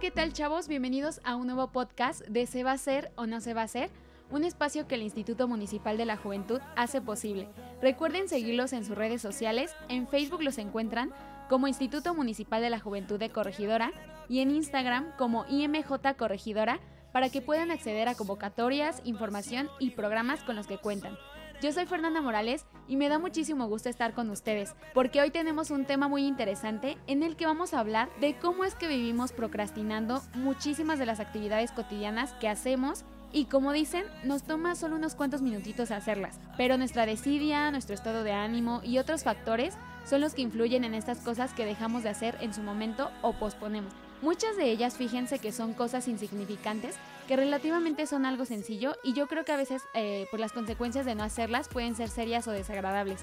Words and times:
¿Qué 0.00 0.10
tal 0.10 0.32
chavos? 0.32 0.66
Bienvenidos 0.66 1.20
a 1.22 1.36
un 1.36 1.46
nuevo 1.46 1.68
podcast 1.70 2.22
de 2.22 2.46
Se 2.46 2.64
va 2.64 2.72
a 2.72 2.74
hacer 2.74 3.12
o 3.14 3.26
no 3.26 3.40
se 3.40 3.54
va 3.54 3.60
a 3.60 3.64
hacer, 3.64 3.90
un 4.28 4.42
espacio 4.42 4.88
que 4.88 4.96
el 4.96 5.02
Instituto 5.02 5.46
Municipal 5.46 5.96
de 5.96 6.04
la 6.04 6.16
Juventud 6.16 6.60
hace 6.74 7.00
posible. 7.00 7.46
Recuerden 7.80 8.28
seguirlos 8.28 8.72
en 8.72 8.84
sus 8.84 8.96
redes 8.96 9.22
sociales, 9.22 9.72
en 9.88 10.08
Facebook 10.08 10.42
los 10.42 10.58
encuentran 10.58 11.12
como 11.48 11.68
Instituto 11.68 12.12
Municipal 12.12 12.60
de 12.60 12.70
la 12.70 12.80
Juventud 12.80 13.20
de 13.20 13.30
Corregidora 13.30 13.92
y 14.28 14.40
en 14.40 14.50
Instagram 14.50 15.12
como 15.16 15.46
IMJ 15.48 16.16
Corregidora 16.18 16.80
para 17.12 17.28
que 17.28 17.40
puedan 17.40 17.70
acceder 17.70 18.08
a 18.08 18.16
convocatorias, 18.16 19.00
información 19.04 19.68
y 19.78 19.90
programas 19.90 20.42
con 20.42 20.56
los 20.56 20.66
que 20.66 20.78
cuentan. 20.78 21.16
Yo 21.64 21.72
soy 21.72 21.86
Fernanda 21.86 22.20
Morales 22.20 22.66
y 22.88 22.96
me 22.96 23.08
da 23.08 23.18
muchísimo 23.18 23.66
gusto 23.68 23.88
estar 23.88 24.12
con 24.12 24.28
ustedes, 24.28 24.74
porque 24.92 25.22
hoy 25.22 25.30
tenemos 25.30 25.70
un 25.70 25.86
tema 25.86 26.08
muy 26.08 26.26
interesante 26.26 26.98
en 27.06 27.22
el 27.22 27.36
que 27.36 27.46
vamos 27.46 27.72
a 27.72 27.80
hablar 27.80 28.10
de 28.20 28.36
cómo 28.36 28.66
es 28.66 28.74
que 28.74 28.86
vivimos 28.86 29.32
procrastinando 29.32 30.20
muchísimas 30.34 30.98
de 30.98 31.06
las 31.06 31.20
actividades 31.20 31.72
cotidianas 31.72 32.34
que 32.34 32.50
hacemos 32.50 33.06
y 33.32 33.46
como 33.46 33.72
dicen, 33.72 34.04
nos 34.24 34.42
toma 34.42 34.74
solo 34.74 34.96
unos 34.96 35.14
cuantos 35.14 35.40
minutitos 35.40 35.90
hacerlas, 35.90 36.38
pero 36.58 36.76
nuestra 36.76 37.06
desidia, 37.06 37.70
nuestro 37.70 37.94
estado 37.94 38.24
de 38.24 38.32
ánimo 38.32 38.82
y 38.84 38.98
otros 38.98 39.24
factores 39.24 39.78
son 40.04 40.20
los 40.20 40.34
que 40.34 40.42
influyen 40.42 40.84
en 40.84 40.92
estas 40.92 41.20
cosas 41.20 41.54
que 41.54 41.64
dejamos 41.64 42.02
de 42.02 42.10
hacer 42.10 42.36
en 42.42 42.52
su 42.52 42.60
momento 42.60 43.10
o 43.22 43.32
posponemos. 43.32 43.94
Muchas 44.24 44.56
de 44.56 44.70
ellas, 44.70 44.96
fíjense 44.96 45.38
que 45.38 45.52
son 45.52 45.74
cosas 45.74 46.08
insignificantes, 46.08 46.96
que 47.28 47.36
relativamente 47.36 48.06
son 48.06 48.24
algo 48.24 48.46
sencillo 48.46 48.96
y 49.04 49.12
yo 49.12 49.26
creo 49.26 49.44
que 49.44 49.52
a 49.52 49.58
veces 49.58 49.82
eh, 49.92 50.26
por 50.30 50.40
las 50.40 50.52
consecuencias 50.52 51.04
de 51.04 51.14
no 51.14 51.22
hacerlas 51.22 51.68
pueden 51.68 51.94
ser 51.94 52.08
serias 52.08 52.48
o 52.48 52.50
desagradables. 52.50 53.20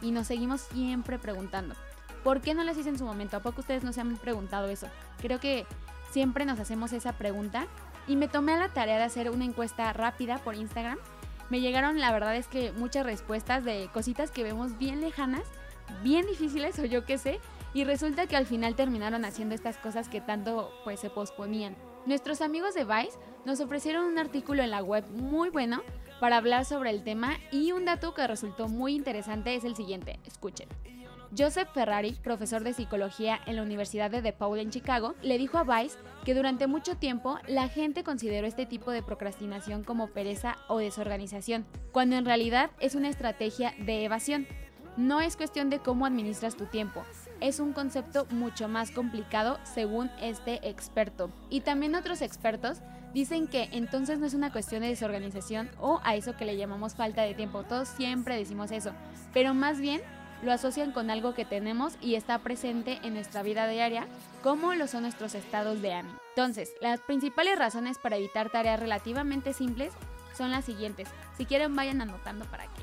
Y 0.00 0.10
nos 0.10 0.28
seguimos 0.28 0.62
siempre 0.62 1.18
preguntando, 1.18 1.74
¿por 2.24 2.40
qué 2.40 2.54
no 2.54 2.64
las 2.64 2.78
hice 2.78 2.88
en 2.88 2.98
su 2.98 3.04
momento? 3.04 3.36
¿A 3.36 3.40
poco 3.40 3.60
ustedes 3.60 3.84
no 3.84 3.92
se 3.92 4.00
han 4.00 4.16
preguntado 4.16 4.68
eso? 4.68 4.86
Creo 5.20 5.38
que 5.38 5.66
siempre 6.12 6.46
nos 6.46 6.58
hacemos 6.58 6.94
esa 6.94 7.12
pregunta 7.12 7.66
y 8.06 8.16
me 8.16 8.26
tomé 8.26 8.54
a 8.54 8.58
la 8.58 8.68
tarea 8.70 8.96
de 8.96 9.04
hacer 9.04 9.28
una 9.28 9.44
encuesta 9.44 9.92
rápida 9.92 10.38
por 10.38 10.54
Instagram. 10.54 10.96
Me 11.50 11.60
llegaron, 11.60 12.00
la 12.00 12.10
verdad 12.10 12.34
es 12.34 12.46
que 12.46 12.72
muchas 12.72 13.04
respuestas 13.04 13.66
de 13.66 13.90
cositas 13.92 14.30
que 14.30 14.44
vemos 14.44 14.78
bien 14.78 15.02
lejanas, 15.02 15.42
bien 16.02 16.24
difíciles 16.26 16.78
o 16.78 16.86
yo 16.86 17.04
qué 17.04 17.18
sé, 17.18 17.38
y 17.74 17.84
resulta 17.84 18.26
que 18.26 18.36
al 18.36 18.46
final 18.46 18.74
terminaron 18.74 19.24
haciendo 19.24 19.54
estas 19.54 19.76
cosas 19.78 20.08
que 20.08 20.20
tanto 20.20 20.72
pues 20.84 21.00
se 21.00 21.10
posponían. 21.10 21.76
Nuestros 22.06 22.40
amigos 22.40 22.74
de 22.74 22.84
Vice 22.84 23.18
nos 23.44 23.60
ofrecieron 23.60 24.04
un 24.04 24.18
artículo 24.18 24.62
en 24.62 24.70
la 24.70 24.82
web 24.82 25.04
muy 25.10 25.50
bueno 25.50 25.82
para 26.20 26.38
hablar 26.38 26.64
sobre 26.64 26.90
el 26.90 27.04
tema 27.04 27.36
y 27.52 27.72
un 27.72 27.84
dato 27.84 28.14
que 28.14 28.26
resultó 28.26 28.68
muy 28.68 28.94
interesante 28.94 29.54
es 29.54 29.64
el 29.64 29.76
siguiente, 29.76 30.18
escuchen. 30.24 30.68
Joseph 31.36 31.68
Ferrari, 31.74 32.12
profesor 32.22 32.64
de 32.64 32.72
psicología 32.72 33.38
en 33.44 33.56
la 33.56 33.62
Universidad 33.62 34.10
de 34.10 34.22
DePaul 34.22 34.60
en 34.60 34.70
Chicago, 34.70 35.14
le 35.20 35.36
dijo 35.36 35.58
a 35.58 35.64
Vice 35.64 35.98
que 36.24 36.34
durante 36.34 36.66
mucho 36.66 36.96
tiempo 36.96 37.38
la 37.46 37.68
gente 37.68 38.02
consideró 38.02 38.46
este 38.46 38.64
tipo 38.64 38.90
de 38.90 39.02
procrastinación 39.02 39.84
como 39.84 40.08
pereza 40.08 40.56
o 40.68 40.78
desorganización, 40.78 41.66
cuando 41.92 42.16
en 42.16 42.24
realidad 42.24 42.70
es 42.80 42.94
una 42.94 43.10
estrategia 43.10 43.74
de 43.78 44.04
evasión. 44.04 44.46
No 44.96 45.20
es 45.20 45.36
cuestión 45.36 45.68
de 45.68 45.80
cómo 45.80 46.06
administras 46.06 46.56
tu 46.56 46.64
tiempo, 46.64 47.04
es 47.40 47.60
un 47.60 47.72
concepto 47.72 48.26
mucho 48.30 48.68
más 48.68 48.90
complicado 48.90 49.58
según 49.64 50.10
este 50.20 50.68
experto. 50.68 51.30
Y 51.50 51.60
también 51.60 51.94
otros 51.94 52.22
expertos 52.22 52.78
dicen 53.14 53.46
que 53.46 53.68
entonces 53.72 54.18
no 54.18 54.26
es 54.26 54.34
una 54.34 54.52
cuestión 54.52 54.82
de 54.82 54.88
desorganización 54.88 55.70
o 55.80 56.00
a 56.04 56.14
eso 56.14 56.36
que 56.36 56.44
le 56.44 56.56
llamamos 56.56 56.94
falta 56.94 57.22
de 57.22 57.34
tiempo. 57.34 57.64
Todos 57.64 57.88
siempre 57.88 58.36
decimos 58.36 58.70
eso, 58.70 58.92
pero 59.32 59.54
más 59.54 59.80
bien 59.80 60.00
lo 60.42 60.52
asocian 60.52 60.92
con 60.92 61.10
algo 61.10 61.34
que 61.34 61.44
tenemos 61.44 61.94
y 62.00 62.14
está 62.14 62.38
presente 62.38 62.98
en 63.02 63.14
nuestra 63.14 63.42
vida 63.42 63.66
diaria, 63.66 64.06
como 64.42 64.74
lo 64.74 64.86
son 64.86 65.02
nuestros 65.02 65.34
estados 65.34 65.82
de 65.82 65.94
ánimo. 65.94 66.18
Entonces, 66.36 66.72
las 66.80 67.00
principales 67.00 67.58
razones 67.58 67.98
para 67.98 68.16
evitar 68.16 68.50
tareas 68.50 68.78
relativamente 68.78 69.52
simples 69.52 69.92
son 70.36 70.52
las 70.52 70.64
siguientes. 70.64 71.08
Si 71.36 71.44
quieren, 71.44 71.74
vayan 71.74 72.00
anotando 72.00 72.44
para 72.44 72.64
que 72.64 72.82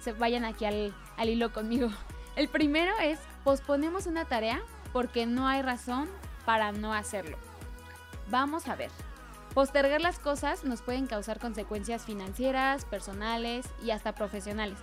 se 0.00 0.12
vayan 0.12 0.44
aquí 0.44 0.64
al, 0.64 0.94
al 1.16 1.28
hilo 1.28 1.52
conmigo. 1.52 1.88
El 2.36 2.48
primero 2.48 2.92
es 3.00 3.18
posponemos 3.44 4.06
una 4.06 4.24
tarea 4.24 4.60
porque 4.92 5.24
no 5.24 5.46
hay 5.46 5.62
razón 5.62 6.08
para 6.44 6.72
no 6.72 6.92
hacerlo. 6.92 7.36
Vamos 8.28 8.66
a 8.68 8.74
ver. 8.74 8.90
Postergar 9.54 10.00
las 10.00 10.18
cosas 10.18 10.64
nos 10.64 10.82
pueden 10.82 11.06
causar 11.06 11.38
consecuencias 11.38 12.04
financieras, 12.04 12.84
personales 12.84 13.66
y 13.84 13.92
hasta 13.92 14.16
profesionales. 14.16 14.78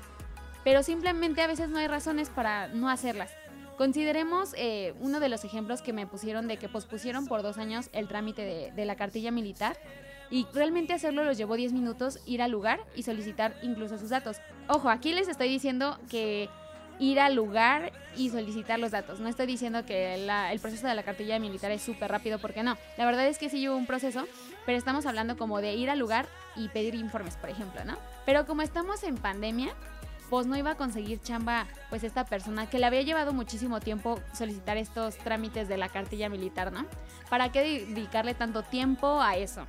Pero 0.64 0.82
simplemente 0.82 1.42
a 1.42 1.48
veces 1.48 1.70
no 1.70 1.80
hay 1.80 1.88
razones 1.88 2.30
para 2.30 2.70
no 2.70 2.90
hacerlas. 2.90 3.32
Consideremos 3.78 4.54
eh, 4.56 4.94
uno 5.02 5.20
de 5.20 5.28
los 5.28 5.44
ejemplos 5.44 5.82
que 5.82 5.92
me 5.92 6.08
pusieron 6.08 6.48
de 6.48 6.56
que 6.58 6.70
pospusieron 6.70 7.26
por 7.26 7.42
dos 7.42 7.58
años 7.58 7.90
el 7.92 8.08
trámite 8.08 8.44
de, 8.44 8.72
de 8.72 8.86
la 8.86 8.96
cartilla 8.96 9.32
militar 9.32 9.76
y 10.30 10.48
realmente 10.54 10.94
hacerlo 10.94 11.26
los 11.26 11.38
llevó 11.38 11.56
10 11.56 11.74
minutos 11.74 12.20
ir 12.26 12.42
al 12.42 12.52
lugar 12.52 12.80
y 12.96 13.04
solicitar 13.04 13.58
incluso 13.64 13.98
sus 13.98 14.10
datos. 14.10 14.38
Ojo, 14.70 14.90
aquí 14.90 15.12
les 15.12 15.28
estoy 15.28 15.50
diciendo 15.50 16.00
que 16.10 16.50
ir 17.02 17.20
al 17.20 17.34
lugar 17.34 17.92
y 18.16 18.30
solicitar 18.30 18.80
los 18.80 18.92
datos. 18.92 19.20
No 19.20 19.28
estoy 19.28 19.48
diciendo 19.48 19.84
que 19.86 20.14
el 20.14 20.60
proceso 20.60 20.88
de 20.88 20.94
la 20.94 21.02
cartilla 21.02 21.40
militar 21.40 21.72
es 21.72 21.82
súper 21.82 22.12
rápido, 22.12 22.38
porque 22.38 22.62
no. 22.62 22.78
La 22.96 23.06
verdad 23.06 23.28
es 23.28 23.40
que 23.40 23.50
sí 23.50 23.68
hubo 23.68 23.76
un 23.76 23.88
proceso, 23.88 24.28
pero 24.68 24.78
estamos 24.78 25.08
hablando 25.08 25.36
como 25.36 25.62
de 25.62 25.74
ir 25.74 25.90
al 25.90 25.98
lugar 25.98 26.28
y 26.56 26.68
pedir 26.70 26.94
informes, 26.94 27.38
por 27.38 27.50
ejemplo, 27.50 27.84
¿no? 27.86 27.98
Pero 28.24 28.46
como 28.46 28.62
estamos 28.62 29.04
en 29.04 29.18
pandemia, 29.18 29.74
pues 30.30 30.46
no 30.46 30.56
iba 30.56 30.72
a 30.72 30.76
conseguir 30.76 31.20
chamba 31.22 31.66
pues 31.90 32.04
esta 32.04 32.24
persona 32.24 32.70
que 32.70 32.78
le 32.78 32.86
había 32.86 33.02
llevado 33.02 33.34
muchísimo 33.34 33.80
tiempo 33.80 34.20
solicitar 34.34 34.78
estos 34.78 35.18
trámites 35.18 35.68
de 35.68 35.78
la 35.78 35.90
cartilla 35.90 36.30
militar, 36.30 36.72
¿no? 36.72 36.86
¿Para 37.32 37.52
qué 37.52 37.84
dedicarle 37.88 38.36
tanto 38.36 38.62
tiempo 38.62 39.22
a 39.22 39.38
eso? 39.38 39.64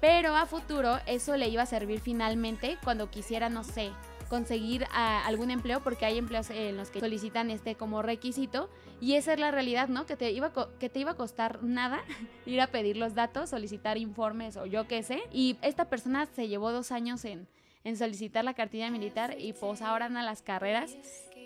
Pero 0.00 0.34
a 0.34 0.46
futuro 0.46 1.00
eso 1.04 1.36
le 1.36 1.48
iba 1.48 1.64
a 1.64 1.66
servir 1.66 2.00
finalmente 2.00 2.78
cuando 2.82 3.10
quisiera, 3.10 3.50
no 3.50 3.62
sé, 3.62 3.90
conseguir 4.28 4.86
algún 4.92 5.50
empleo 5.50 5.80
porque 5.82 6.04
hay 6.06 6.18
empleos 6.18 6.50
en 6.50 6.76
los 6.76 6.90
que 6.90 7.00
solicitan 7.00 7.50
este 7.50 7.74
como 7.74 8.02
requisito 8.02 8.68
y 9.00 9.14
esa 9.14 9.32
es 9.32 9.40
la 9.40 9.50
realidad, 9.50 9.88
¿no? 9.88 10.06
Que 10.06 10.16
te 10.16 10.30
iba, 10.30 10.52
que 10.78 10.88
te 10.88 11.00
iba 11.00 11.12
a 11.12 11.16
costar 11.16 11.62
nada 11.62 12.02
ir 12.46 12.60
a 12.60 12.68
pedir 12.68 12.96
los 12.96 13.14
datos, 13.14 13.50
solicitar 13.50 13.96
informes 13.96 14.56
o 14.56 14.66
yo 14.66 14.86
qué 14.86 15.02
sé. 15.02 15.22
Y 15.32 15.56
esta 15.62 15.86
persona 15.86 16.26
se 16.26 16.48
llevó 16.48 16.72
dos 16.72 16.92
años 16.92 17.24
en, 17.24 17.48
en 17.84 17.96
solicitar 17.96 18.44
la 18.44 18.54
cartilla 18.54 18.90
militar 18.90 19.36
y 19.38 19.52
pues 19.52 19.82
ahora 19.82 20.06
anda 20.06 20.20
a 20.20 20.24
las 20.24 20.42
carreras 20.42 20.96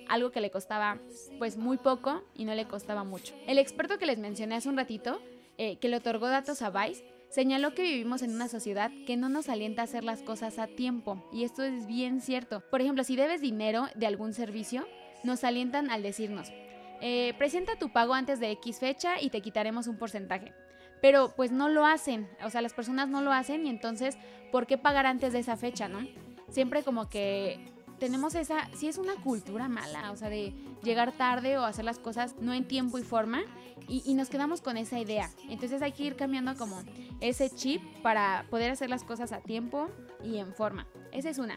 algo 0.08 0.30
que 0.30 0.40
le 0.40 0.50
costaba 0.50 0.98
pues 1.38 1.56
muy 1.56 1.78
poco 1.78 2.22
y 2.34 2.44
no 2.44 2.54
le 2.54 2.66
costaba 2.66 3.04
mucho. 3.04 3.34
El 3.46 3.58
experto 3.58 3.98
que 3.98 4.06
les 4.06 4.18
mencioné 4.18 4.56
hace 4.56 4.68
un 4.68 4.76
ratito, 4.76 5.20
eh, 5.58 5.76
que 5.76 5.88
le 5.88 5.96
otorgó 5.96 6.28
datos 6.28 6.62
a 6.62 6.70
Vice, 6.70 7.04
Señaló 7.32 7.72
que 7.72 7.80
vivimos 7.80 8.20
en 8.20 8.34
una 8.34 8.46
sociedad 8.46 8.90
que 9.06 9.16
no 9.16 9.30
nos 9.30 9.48
alienta 9.48 9.80
a 9.80 9.84
hacer 9.86 10.04
las 10.04 10.20
cosas 10.20 10.58
a 10.58 10.66
tiempo, 10.66 11.26
y 11.32 11.44
esto 11.44 11.62
es 11.62 11.86
bien 11.86 12.20
cierto. 12.20 12.62
Por 12.70 12.82
ejemplo, 12.82 13.04
si 13.04 13.16
debes 13.16 13.40
dinero 13.40 13.86
de 13.94 14.06
algún 14.06 14.34
servicio, 14.34 14.86
nos 15.24 15.42
alientan 15.42 15.90
al 15.90 16.02
decirnos, 16.02 16.52
eh, 17.00 17.32
presenta 17.38 17.78
tu 17.78 17.90
pago 17.90 18.12
antes 18.12 18.38
de 18.38 18.50
X 18.50 18.80
fecha 18.80 19.18
y 19.18 19.30
te 19.30 19.40
quitaremos 19.40 19.86
un 19.86 19.96
porcentaje. 19.96 20.52
Pero 21.00 21.32
pues 21.34 21.50
no 21.50 21.70
lo 21.70 21.86
hacen, 21.86 22.28
o 22.44 22.50
sea, 22.50 22.60
las 22.60 22.74
personas 22.74 23.08
no 23.08 23.22
lo 23.22 23.32
hacen 23.32 23.64
y 23.64 23.70
entonces, 23.70 24.18
¿por 24.50 24.66
qué 24.66 24.76
pagar 24.76 25.06
antes 25.06 25.32
de 25.32 25.38
esa 25.38 25.56
fecha, 25.56 25.88
no? 25.88 26.06
Siempre 26.50 26.82
como 26.82 27.08
que 27.08 27.72
tenemos 28.02 28.34
esa, 28.34 28.68
si 28.74 28.88
es 28.88 28.98
una 28.98 29.14
cultura 29.14 29.68
mala, 29.68 30.10
o 30.10 30.16
sea, 30.16 30.28
de 30.28 30.52
llegar 30.82 31.12
tarde 31.12 31.56
o 31.56 31.64
hacer 31.64 31.84
las 31.84 32.00
cosas 32.00 32.34
no 32.40 32.52
en 32.52 32.66
tiempo 32.66 32.98
y 32.98 33.04
forma, 33.04 33.42
y, 33.86 34.12
nos 34.14 34.28
quedamos 34.28 34.60
con 34.60 34.76
esa 34.76 34.98
idea. 34.98 35.30
Entonces 35.48 35.82
hay 35.82 35.92
que 35.92 36.02
ir 36.02 36.16
cambiando 36.16 36.56
como 36.56 36.82
ese 37.20 37.48
chip 37.48 37.80
para 38.02 38.44
poder 38.50 38.72
hacer 38.72 38.90
las 38.90 39.04
cosas 39.04 39.30
a 39.30 39.40
tiempo 39.40 39.88
y 40.24 40.38
en 40.38 40.52
forma. 40.52 40.88
Esa 41.12 41.30
es 41.30 41.38
una. 41.38 41.56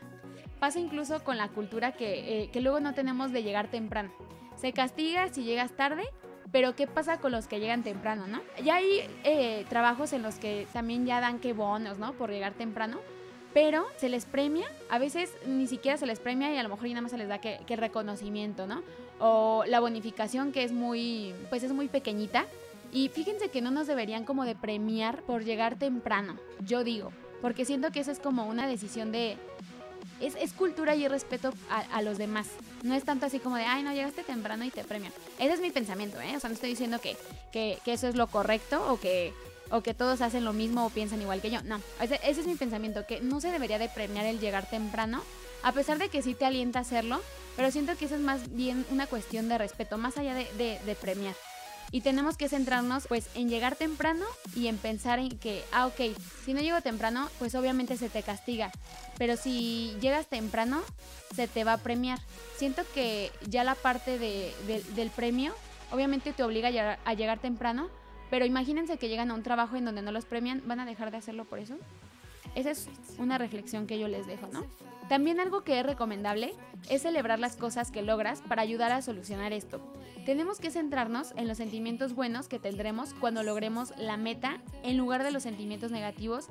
Pasa 0.59 0.79
incluso 0.79 1.23
con 1.23 1.37
la 1.37 1.47
cultura 1.47 1.93
que, 1.93 2.43
eh, 2.43 2.51
que 2.51 2.61
luego 2.61 2.79
no 2.79 2.93
tenemos 2.93 3.31
de 3.31 3.41
llegar 3.41 3.71
temprano. 3.71 4.11
Se 4.55 4.71
castiga 4.71 5.33
si 5.33 5.45
llegas 5.45 5.71
tarde, 5.71 6.03
pero 6.51 6.75
¿qué 6.75 6.85
pasa 6.85 7.17
con 7.17 7.31
los 7.31 7.47
que 7.47 7.59
llegan 7.59 7.81
temprano, 7.81 8.27
no? 8.27 8.41
Ya 8.63 8.75
hay 8.75 9.01
eh, 9.23 9.65
trabajos 9.67 10.13
en 10.13 10.21
los 10.21 10.35
que 10.35 10.67
también 10.73 11.07
ya 11.07 11.21
dan 11.21 11.39
que 11.39 11.53
bonos, 11.53 11.97
¿no? 11.97 12.13
Por 12.13 12.29
llegar 12.29 12.53
temprano 12.53 12.99
pero 13.55 13.87
se 13.95 14.09
les 14.09 14.25
premia, 14.25 14.67
a 14.89 14.99
veces 14.99 15.31
ni 15.45 15.65
siquiera 15.65 15.97
se 15.97 16.05
les 16.05 16.19
premia 16.19 16.53
y 16.53 16.57
a 16.57 16.63
lo 16.63 16.67
mejor 16.67 16.89
nada 16.89 16.99
más 16.99 17.11
se 17.11 17.17
les 17.17 17.29
da 17.29 17.39
que, 17.39 17.75
reconocimiento, 17.77 18.67
¿no? 18.67 18.83
O 19.17 19.63
la 19.65 19.79
bonificación 19.79 20.51
que 20.51 20.65
es 20.65 20.73
muy, 20.73 21.33
pues 21.49 21.63
es 21.63 21.71
muy 21.71 21.87
pequeñita. 21.87 22.47
Y 22.91 23.07
fíjense 23.07 23.47
que 23.47 23.61
no 23.61 23.71
nos 23.71 23.87
deberían 23.87 24.25
como 24.25 24.43
de 24.43 24.55
premiar 24.55 25.21
por 25.21 25.45
llegar 25.45 25.77
temprano, 25.77 26.37
yo 26.65 26.83
digo. 26.83 27.13
porque 27.41 27.63
siento 27.63 27.91
que 27.91 28.01
eso 28.01 28.11
es 28.11 28.19
como 28.19 28.45
una 28.45 28.67
decisión 28.67 29.13
de... 29.13 29.37
Es, 30.19 30.51
cultura 30.51 30.93
y 30.95 31.07
respeto 31.07 31.53
a, 31.69 32.01
los 32.01 32.17
demás. 32.17 32.47
No 32.83 32.93
es 32.93 33.05
tanto 33.05 33.25
así 33.25 33.39
como 33.39 33.55
de, 33.55 33.63
ay, 33.63 33.83
no, 33.83 33.93
llegaste 33.93 34.23
temprano 34.23 34.65
y 34.65 34.69
te 34.69 34.83
premian. 34.83 35.13
Ese 35.39 35.53
es 35.53 35.61
mi 35.61 35.71
pensamiento, 35.71 36.19
¿eh? 36.19 36.35
O 36.35 36.39
sea, 36.41 36.49
no 36.49 36.55
estoy 36.55 36.71
diciendo 36.71 36.99
que, 36.99 37.15
que, 37.53 37.77
que 37.85 37.93
eso 37.93 38.07
es 38.07 38.15
lo 38.15 38.27
correcto 38.27 38.91
o 38.91 38.99
que, 38.99 39.33
o 39.69 39.81
que 39.81 39.93
todos 39.93 40.21
hacen 40.21 40.45
lo 40.45 40.53
mismo 40.53 40.85
o 40.85 40.89
piensan 40.89 41.21
igual 41.21 41.41
que 41.41 41.51
yo. 41.51 41.61
No, 41.63 41.81
ese, 42.01 42.19
es 42.23 42.45
mi 42.45 42.55
pensamiento, 42.55 43.05
que 43.05 43.21
no 43.21 43.41
se 43.41 43.51
debería 43.51 43.79
de 43.79 43.89
premiar 43.89 44.25
el 44.25 44.39
llegar 44.39 44.69
temprano, 44.69 45.21
a 45.63 45.71
pesar 45.71 45.97
de 45.97 46.09
que 46.09 46.21
sí 46.21 46.35
te 46.35 46.45
alienta 46.45 46.79
a 46.79 46.81
hacerlo, 46.83 47.21
pero 47.55 47.71
siento 47.71 47.95
que 47.97 48.05
eso 48.05 48.15
es 48.15 48.21
más 48.21 48.55
bien 48.55 48.85
una 48.91 49.07
cuestión 49.07 49.49
de 49.49 49.57
respeto, 49.57 49.97
más 49.97 50.17
allá 50.17 50.33
de, 50.33 50.79
de 50.85 50.95
premiar. 50.95 51.35
Y 51.91 52.01
tenemos 52.01 52.35
que 52.35 52.49
centrarnos 52.49 53.07
pues 53.07 53.29
en 53.35 53.49
llegar 53.49 53.75
temprano 53.75 54.25
y 54.55 54.67
en 54.67 54.77
pensar 54.77 55.19
en 55.19 55.37
que, 55.37 55.63
ah, 55.71 55.87
ok, 55.87 56.17
si 56.43 56.53
no 56.53 56.61
llego 56.61 56.81
temprano, 56.81 57.29
pues 57.39 57.55
obviamente 57.55 57.95
se 57.97 58.09
te 58.09 58.23
castiga. 58.23 58.71
Pero 59.17 59.37
si 59.37 59.95
llegas 60.01 60.27
temprano, 60.27 60.81
se 61.35 61.47
te 61.47 61.63
va 61.63 61.73
a 61.73 61.77
premiar. 61.77 62.19
Siento 62.57 62.81
que 62.93 63.31
ya 63.47 63.63
la 63.63 63.75
parte 63.75 64.17
de, 64.17 64.53
del 64.95 65.09
premio, 65.09 65.53
obviamente 65.91 66.33
te 66.33 66.43
obliga 66.43 66.97
a 67.05 67.13
llegar 67.13 67.39
temprano, 67.39 67.89
pero 68.29 68.45
imagínense 68.45 68.97
que 68.97 69.09
llegan 69.09 69.31
a 69.31 69.33
un 69.33 69.43
trabajo 69.43 69.75
en 69.75 69.85
donde 69.85 70.01
no 70.01 70.11
los 70.11 70.25
premian, 70.25 70.61
¿van 70.65 70.79
a 70.79 70.85
dejar 70.85 71.11
de 71.11 71.17
hacerlo 71.17 71.45
por 71.45 71.59
eso? 71.59 71.75
Esa 72.55 72.71
es 72.71 72.89
una 73.17 73.37
reflexión 73.37 73.85
que 73.85 73.99
yo 73.99 74.07
les 74.07 74.27
dejo, 74.27 74.47
¿no? 74.51 74.63
También 75.09 75.39
algo 75.39 75.63
que 75.63 75.79
es 75.79 75.85
recomendable 75.85 76.53
es 76.89 77.03
celebrar 77.03 77.37
las 77.37 77.57
cosas 77.57 77.91
que 77.91 78.01
logras 78.01 78.41
para 78.41 78.63
ayudar 78.63 78.91
a 78.91 79.01
solucionar 79.01 79.53
esto. 79.53 79.79
Tenemos 80.25 80.59
que 80.59 80.71
centrarnos 80.71 81.33
en 81.35 81.47
los 81.47 81.57
sentimientos 81.57 82.15
buenos 82.15 82.47
que 82.47 82.57
tendremos 82.57 83.13
cuando 83.13 83.43
logremos 83.43 83.93
la 83.97 84.17
meta 84.17 84.61
en 84.83 84.97
lugar 84.97 85.23
de 85.23 85.31
los 85.31 85.43
sentimientos 85.43 85.91
negativos 85.91 86.49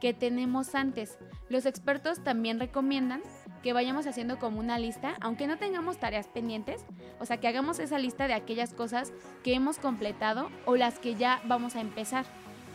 que 0.00 0.14
tenemos 0.14 0.74
antes. 0.74 1.18
Los 1.48 1.66
expertos 1.66 2.22
también 2.22 2.58
recomiendan 2.58 3.22
que 3.62 3.72
vayamos 3.72 4.06
haciendo 4.06 4.38
como 4.38 4.60
una 4.60 4.78
lista, 4.78 5.16
aunque 5.20 5.46
no 5.46 5.58
tengamos 5.58 5.98
tareas 5.98 6.28
pendientes, 6.28 6.84
o 7.18 7.26
sea, 7.26 7.38
que 7.38 7.48
hagamos 7.48 7.78
esa 7.78 7.98
lista 7.98 8.28
de 8.28 8.34
aquellas 8.34 8.72
cosas 8.72 9.12
que 9.42 9.54
hemos 9.54 9.78
completado 9.78 10.50
o 10.64 10.76
las 10.76 10.98
que 10.98 11.14
ya 11.14 11.40
vamos 11.46 11.76
a 11.76 11.80
empezar, 11.80 12.24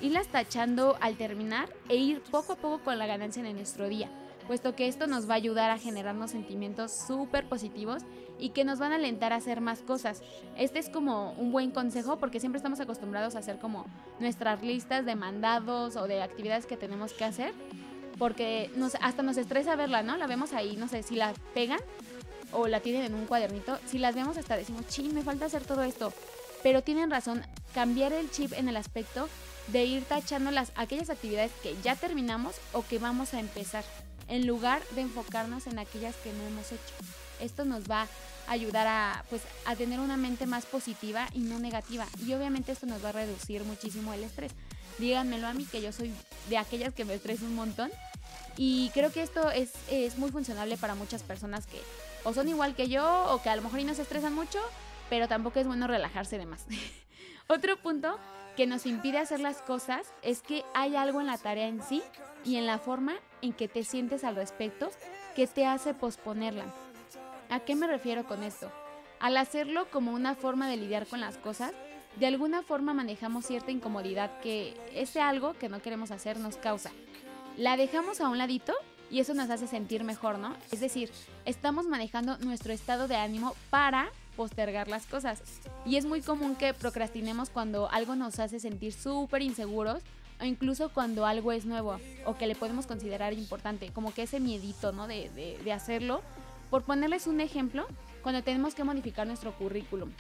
irlas 0.02 0.28
tachando 0.28 0.98
al 1.00 1.16
terminar 1.16 1.70
e 1.90 1.96
ir 1.96 2.22
poco 2.22 2.54
a 2.54 2.56
poco 2.58 2.84
con 2.84 2.98
la 2.98 3.08
ganancia 3.08 3.48
en 3.48 3.56
nuestro 3.56 3.88
día 3.88 4.10
puesto 4.42 4.76
que 4.76 4.88
esto 4.88 5.08
nos 5.08 5.30
va 5.30 5.34
a 5.34 5.38
ayudar 5.38 5.70
a 5.70 5.78
generarnos 5.78 6.32
sentimientos 6.32 6.92
súper 6.92 7.48
positivos 7.48 8.04
y 8.40 8.50
que 8.50 8.64
nos 8.64 8.80
van 8.80 8.92
a 8.92 8.96
alentar 8.96 9.34
a 9.34 9.38
hacer 9.38 9.62
más 9.62 9.80
cosas. 9.82 10.22
Este 10.58 10.80
es 10.80 10.90
como 10.90 11.34
un 11.34 11.52
buen 11.52 11.72
consejo 11.72 12.18
porque 12.18 12.40
siempre 12.40 12.58
estamos 12.58 12.80
acostumbrados 12.80 13.36
a 13.36 13.40
hacer 13.40 13.60
como 13.60 13.86
nuestras 14.20 14.62
listas 14.64 15.06
de 15.06 15.16
mandados 15.16 15.96
o 15.96 16.08
de 16.08 16.22
actividades 16.22 16.66
que 16.66 16.78
tenemos 16.78 17.14
que 17.14 17.24
hacer, 17.24 17.54
porque 18.18 18.72
hasta 19.02 19.24
nos 19.24 19.38
estresa 19.38 19.76
verla, 19.76 20.04
¿no? 20.04 20.18
La 20.18 20.28
vemos 20.28 20.54
ahí, 20.54 20.76
no 20.76 20.88
sé 20.88 21.04
si 21.04 21.16
la 21.16 21.34
pegan 21.54 21.80
o 22.52 22.68
la 22.68 22.82
tienen 22.82 23.04
en 23.04 23.16
un 23.16 23.26
cuadernito, 23.26 23.80
si 23.86 23.98
las 23.98 24.16
vemos 24.16 24.38
hasta 24.38 24.58
decimos, 24.58 24.88
ching, 24.88 25.14
me 25.14 25.24
falta 25.24 25.46
hacer 25.46 25.64
todo 25.64 25.84
esto. 25.84 26.12
Pero 26.64 26.84
tienen 26.84 27.10
razón, 27.10 27.42
cambiar 27.74 28.14
el 28.14 28.30
chip 28.30 28.54
en 28.54 28.68
el 28.68 28.78
aspecto 28.78 29.30
de 29.68 29.86
ir 29.86 30.04
tachando 30.04 30.52
las, 30.52 30.72
aquellas 30.76 31.10
actividades 31.10 31.52
que 31.64 31.76
ya 31.82 31.96
terminamos 31.96 32.56
o 32.74 32.84
que 32.84 33.00
vamos 33.00 33.34
a 33.34 33.40
empezar 33.40 33.84
en 34.32 34.48
lugar 34.48 34.82
de 34.96 35.02
enfocarnos 35.02 35.68
en 35.68 35.78
aquellas 35.78 36.16
que 36.16 36.32
no 36.32 36.44
hemos 36.44 36.72
hecho. 36.72 36.94
Esto 37.42 37.66
nos 37.66 37.84
va 37.84 38.08
a 38.48 38.52
ayudar 38.52 38.88
a, 38.88 39.26
pues, 39.30 39.42
a 39.66 39.76
tener 39.76 40.00
una 40.00 40.16
mente 40.16 40.46
más 40.48 40.66
positiva 40.66 41.28
y 41.34 41.40
no 41.40 41.60
negativa. 41.60 42.08
Y 42.26 42.34
obviamente 42.34 42.72
esto 42.72 42.86
nos 42.86 43.04
va 43.04 43.10
a 43.10 43.12
reducir 43.12 43.64
muchísimo 43.66 44.14
el 44.14 44.24
estrés. 44.24 44.54
Díganmelo 45.00 45.48
a 45.48 45.54
mí, 45.54 45.66
que 45.66 45.82
yo 45.82 45.92
soy 45.92 46.14
de 46.50 46.58
aquellas 46.58 46.94
que 46.94 47.04
me 47.04 47.14
estreso 47.14 47.44
un 47.44 47.56
montón. 47.56 47.92
Y 48.56 48.90
creo 48.94 49.12
que 49.12 49.22
esto 49.22 49.52
es, 49.52 49.74
es 49.90 50.18
muy 50.18 50.32
funcionable 50.32 50.78
para 50.78 50.96
muchas 50.96 51.24
personas 51.24 51.68
que 51.68 51.82
o 52.24 52.34
son 52.34 52.48
igual 52.48 52.74
que 52.74 52.88
yo 52.88 53.26
o 53.34 53.42
que 53.42 53.50
a 53.50 53.56
lo 53.58 53.62
mejor 53.64 53.84
no 53.84 53.94
se 53.94 54.04
estresan 54.04 54.34
mucho, 54.34 54.60
pero 55.10 55.28
tampoco 55.28 55.60
es 55.60 55.68
bueno 55.68 55.88
relajarse 55.88 56.38
de 56.38 56.46
más. 56.46 56.66
Otro 57.48 57.76
punto 57.82 58.18
que 58.62 58.68
nos 58.68 58.86
impide 58.86 59.18
hacer 59.18 59.40
las 59.40 59.60
cosas 59.64 60.14
es 60.22 60.44
que 60.44 60.64
hay 60.76 60.96
algo 60.96 61.20
en 61.20 61.26
la 61.26 61.40
tarea 61.40 61.66
en 61.66 61.82
sí 61.82 62.04
y 62.46 62.58
en 62.58 62.68
la 62.68 62.78
forma 62.78 63.16
en 63.42 63.54
que 63.54 63.68
te 63.68 63.84
sientes 63.84 64.24
al 64.24 64.36
respecto 64.36 64.92
que 65.36 65.48
te 65.48 65.66
hace 65.66 65.96
posponerla. 65.96 66.66
¿A 67.50 67.62
qué 67.62 67.74
me 67.74 67.88
refiero 67.88 68.24
con 68.28 68.44
esto? 68.44 68.72
Al 69.20 69.38
hacerlo 69.38 69.90
como 69.90 70.12
una 70.12 70.36
forma 70.36 70.70
de 70.70 70.78
lidiar 70.78 71.08
con 71.08 71.22
las 71.22 71.40
cosas, 71.40 71.72
de 72.18 72.28
alguna 72.28 72.62
forma 72.62 72.94
manejamos 72.94 73.48
cierta 73.48 73.72
incomodidad 73.72 74.40
que 74.42 74.78
ese 74.94 75.22
algo 75.22 75.58
que 75.58 75.68
no 75.68 75.82
queremos 75.82 76.12
hacer 76.12 76.38
nos 76.38 76.58
causa. 76.58 76.92
La 77.58 77.78
dejamos 77.78 78.22
a 78.22 78.30
un 78.30 78.38
ladito 78.38 78.76
y 79.10 79.22
eso 79.22 79.34
nos 79.34 79.50
hace 79.50 79.66
sentir 79.66 80.04
mejor, 80.04 80.38
¿no? 80.38 80.56
Es 80.72 80.82
decir, 80.82 81.10
estamos 81.46 81.88
manejando 81.88 82.38
nuestro 82.38 82.74
estado 82.74 83.08
de 83.08 83.16
ánimo 83.16 83.56
para 83.72 84.12
postergar 84.36 84.88
las 84.88 85.06
cosas. 85.06 85.42
Y 85.86 85.98
es 85.98 86.06
muy 86.06 86.22
común 86.22 86.56
que 86.56 86.74
procrastinemos 86.74 87.50
cuando 87.50 87.90
algo 87.90 88.16
nos 88.16 88.40
hace 88.40 88.60
sentir 88.60 88.94
súper 88.94 89.42
inseguros 89.42 90.02
o 90.40 90.46
incluso 90.46 90.90
cuando 90.90 91.26
algo 91.26 91.52
es 91.52 91.66
nuevo 91.66 91.98
o 92.26 92.36
que 92.36 92.48
le 92.48 92.56
podemos 92.56 92.88
considerar 92.88 93.34
importante, 93.34 93.92
como 93.94 94.14
que 94.14 94.24
ese 94.24 94.40
miedito, 94.40 94.92
¿no? 94.92 95.08
De, 95.08 95.30
de, 95.64 95.74
hacerlo. 95.74 96.22
Por 96.70 96.84
ponerles 96.84 97.28
un 97.28 97.42
ejemplo, 97.42 97.86
cuando 98.24 98.44
tenemos 98.44 98.74
que 98.74 98.84
modificar 98.84 99.28
nuestro 99.28 99.54
currículum. 99.54 100.12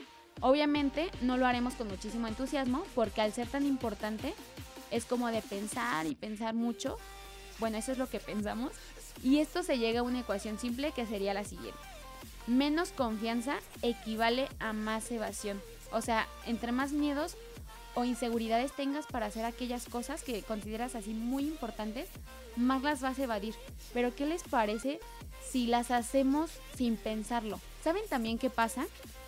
Obviamente 0.41 1.09
no 1.21 1.37
lo 1.37 1.45
haremos 1.45 1.73
con 1.73 1.87
muchísimo 1.87 2.27
entusiasmo 2.27 2.83
porque 2.93 3.21
al 3.21 3.31
ser 3.33 3.47
tan 3.47 3.65
importante 3.65 4.33
es 4.91 5.05
como 5.05 5.27
de 5.29 5.41
pensar 5.41 6.05
y 6.05 6.15
pensar 6.15 6.53
mucho. 6.53 6.97
Bueno, 7.59 7.77
eso 7.77 7.91
es 7.91 7.97
lo 7.97 8.09
que 8.09 8.19
pensamos. 8.19 8.71
Y 9.23 9.37
esto 9.37 9.63
se 9.63 9.77
llega 9.77 10.01
a 10.01 10.03
una 10.03 10.21
ecuación 10.21 10.57
simple 10.59 10.91
que 10.91 11.05
sería 11.05 11.33
la 11.33 11.43
siguiente. 11.43 11.90
Menos 12.47 12.91
confianza 12.91 13.57
equivale 13.81 14.47
a 14.59 14.73
más 14.73 15.11
evasión. 15.11 15.61
O 15.91 16.01
sea, 16.01 16.27
entre 16.45 16.71
más 16.71 16.91
miedos, 16.91 17.37
o 17.95 18.05
inseguridades 18.05 18.71
tengas 18.71 19.05
para 19.05 19.25
hacer 19.25 19.45
aquellas 19.45 19.85
cosas 19.85 20.23
que 20.23 20.41
consideras 20.43 20.95
así 20.95 21.13
muy 21.13 21.43
importantes, 21.43 22.07
más 22.55 22.81
las 22.81 23.01
vas 23.01 23.19
a 23.19 23.23
evadir. 23.23 23.55
Pero 23.93 24.15
¿qué 24.15 24.25
les 24.25 24.43
parece 24.43 24.99
si 25.49 25.67
las 25.67 25.91
hacemos 25.91 26.51
sin 26.75 26.97
pensarlo? 26.97 27.59
¿Saben 27.83 28.03
también 28.09 28.37
qué 28.37 28.49
pasa? 28.49 28.85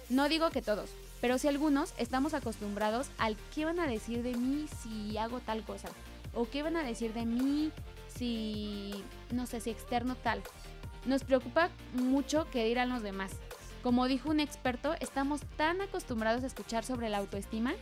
No 0.10 0.30
digo 0.30 0.50
que 0.52 0.62
todos, 0.62 0.90
pero 1.22 1.38
si 1.38 1.48
algunos 1.48 1.94
estamos 1.98 2.34
acostumbrados 2.34 3.08
al 3.18 3.38
qué 3.54 3.66
van 3.66 3.80
a 3.80 3.88
decir 3.88 4.24
de 4.24 4.36
mí 4.36 4.68
si 4.82 5.18
hago 5.18 5.40
tal 5.40 5.64
cosa. 5.64 5.90
O 6.34 6.50
qué 6.50 6.64
van 6.64 6.76
a 6.76 6.84
decir 6.84 7.14
de 7.14 7.26
mí 7.26 7.72
si, 8.18 9.04
no 9.32 9.46
sé, 9.46 9.62
si 9.62 9.70
externo 9.70 10.16
tal. 10.16 10.42
Nos 11.06 11.24
preocupa 11.24 11.70
mucho 11.94 12.48
qué 12.52 12.66
dirán 12.66 12.90
los 12.90 13.04
demás. 13.04 13.32
Como 13.82 14.08
dijo 14.08 14.30
un 14.30 14.40
experto, 14.40 14.96
estamos 15.00 15.42
tan 15.58 15.82
acostumbrados 15.82 16.44
a 16.44 16.48
escuchar 16.48 16.86
sobre 16.86 17.10
la 17.10 17.18
autoestima 17.18 17.74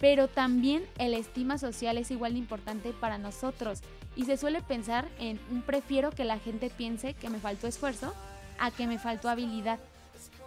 pero 0.00 0.28
también 0.28 0.86
el 0.98 1.14
estima 1.14 1.58
social 1.58 1.98
es 1.98 2.10
igual 2.10 2.34
de 2.34 2.38
importante 2.38 2.92
para 2.92 3.18
nosotros 3.18 3.80
y 4.14 4.24
se 4.24 4.36
suele 4.36 4.60
pensar 4.62 5.08
en 5.18 5.40
un 5.50 5.62
prefiero 5.62 6.10
que 6.10 6.24
la 6.24 6.38
gente 6.38 6.70
piense 6.70 7.14
que 7.14 7.30
me 7.30 7.38
faltó 7.38 7.66
esfuerzo 7.66 8.14
a 8.58 8.70
que 8.70 8.86
me 8.86 8.98
faltó 8.98 9.28
habilidad. 9.28 9.78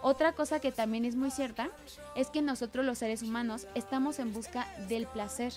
Otra 0.02 0.32
cosa 0.32 0.60
que 0.60 0.72
también 0.72 1.04
es 1.04 1.14
muy 1.14 1.30
cierta 1.30 1.68
es 2.16 2.28
que 2.28 2.42
nosotros 2.42 2.84
los 2.84 2.98
seres 2.98 3.22
humanos 3.22 3.66
estamos 3.74 4.18
en 4.18 4.32
busca 4.32 4.66
del 4.88 5.06
placer. 5.06 5.52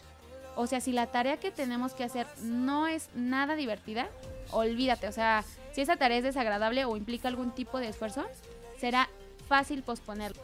O 0.55 0.67
sea, 0.67 0.81
si 0.81 0.91
la 0.91 1.07
tarea 1.07 1.37
que 1.37 1.51
tenemos 1.51 1.93
que 1.93 2.03
hacer 2.03 2.27
no 2.41 2.87
es 2.87 3.09
nada 3.15 3.55
divertida, 3.55 4.07
olvídate. 4.51 5.07
O 5.07 5.11
sea, 5.11 5.43
si 5.73 5.81
esa 5.81 5.97
tarea 5.97 6.17
es 6.17 6.23
desagradable 6.23 6.85
o 6.85 6.95
implica 6.95 7.27
algún 7.27 7.51
tipo 7.51 7.79
de 7.79 7.87
esfuerzo, 7.87 8.25
será 8.79 9.09
fácil 9.47 9.83
posponerlo. 9.83 10.41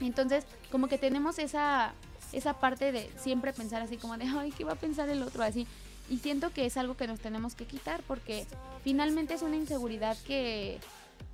Entonces, 0.00 0.44
como 0.70 0.88
que 0.88 0.98
tenemos 0.98 1.38
esa 1.38 1.94
esa 2.34 2.54
parte 2.54 2.92
de 2.92 3.10
siempre 3.16 3.52
pensar 3.52 3.80
así 3.80 3.96
como 3.96 4.16
de, 4.16 4.24
ay, 4.24 4.52
¿qué 4.52 4.64
va 4.64 4.72
a 4.72 4.76
pensar 4.76 5.08
el 5.08 5.22
otro? 5.22 5.42
Así. 5.42 5.66
Y 6.10 6.18
siento 6.18 6.52
que 6.52 6.66
es 6.66 6.76
algo 6.76 6.96
que 6.96 7.06
nos 7.06 7.20
tenemos 7.20 7.54
que 7.54 7.64
quitar 7.64 8.02
porque 8.06 8.46
finalmente 8.82 9.34
es 9.34 9.42
una 9.42 9.56
inseguridad 9.56 10.16
que, 10.26 10.78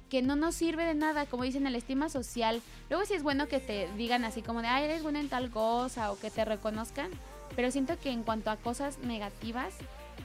que 0.08 0.22
no 0.22 0.36
nos 0.36 0.54
sirve 0.54 0.84
de 0.84 0.94
nada, 0.94 1.26
como 1.26 1.42
dicen, 1.42 1.66
el 1.66 1.74
estima 1.74 2.08
social. 2.08 2.62
Luego 2.88 3.04
sí 3.04 3.14
es 3.14 3.22
bueno 3.22 3.48
que 3.48 3.58
te 3.58 3.88
digan 3.96 4.24
así 4.24 4.42
como 4.42 4.62
de, 4.62 4.68
ay, 4.68 4.84
eres 4.84 5.02
bueno 5.02 5.18
en 5.18 5.28
tal 5.28 5.50
cosa 5.50 6.12
o 6.12 6.18
que 6.18 6.30
te 6.30 6.44
reconozcan, 6.44 7.10
pero 7.56 7.70
siento 7.70 7.98
que 7.98 8.10
en 8.10 8.22
cuanto 8.22 8.50
a 8.50 8.56
cosas 8.56 8.98
negativas, 8.98 9.74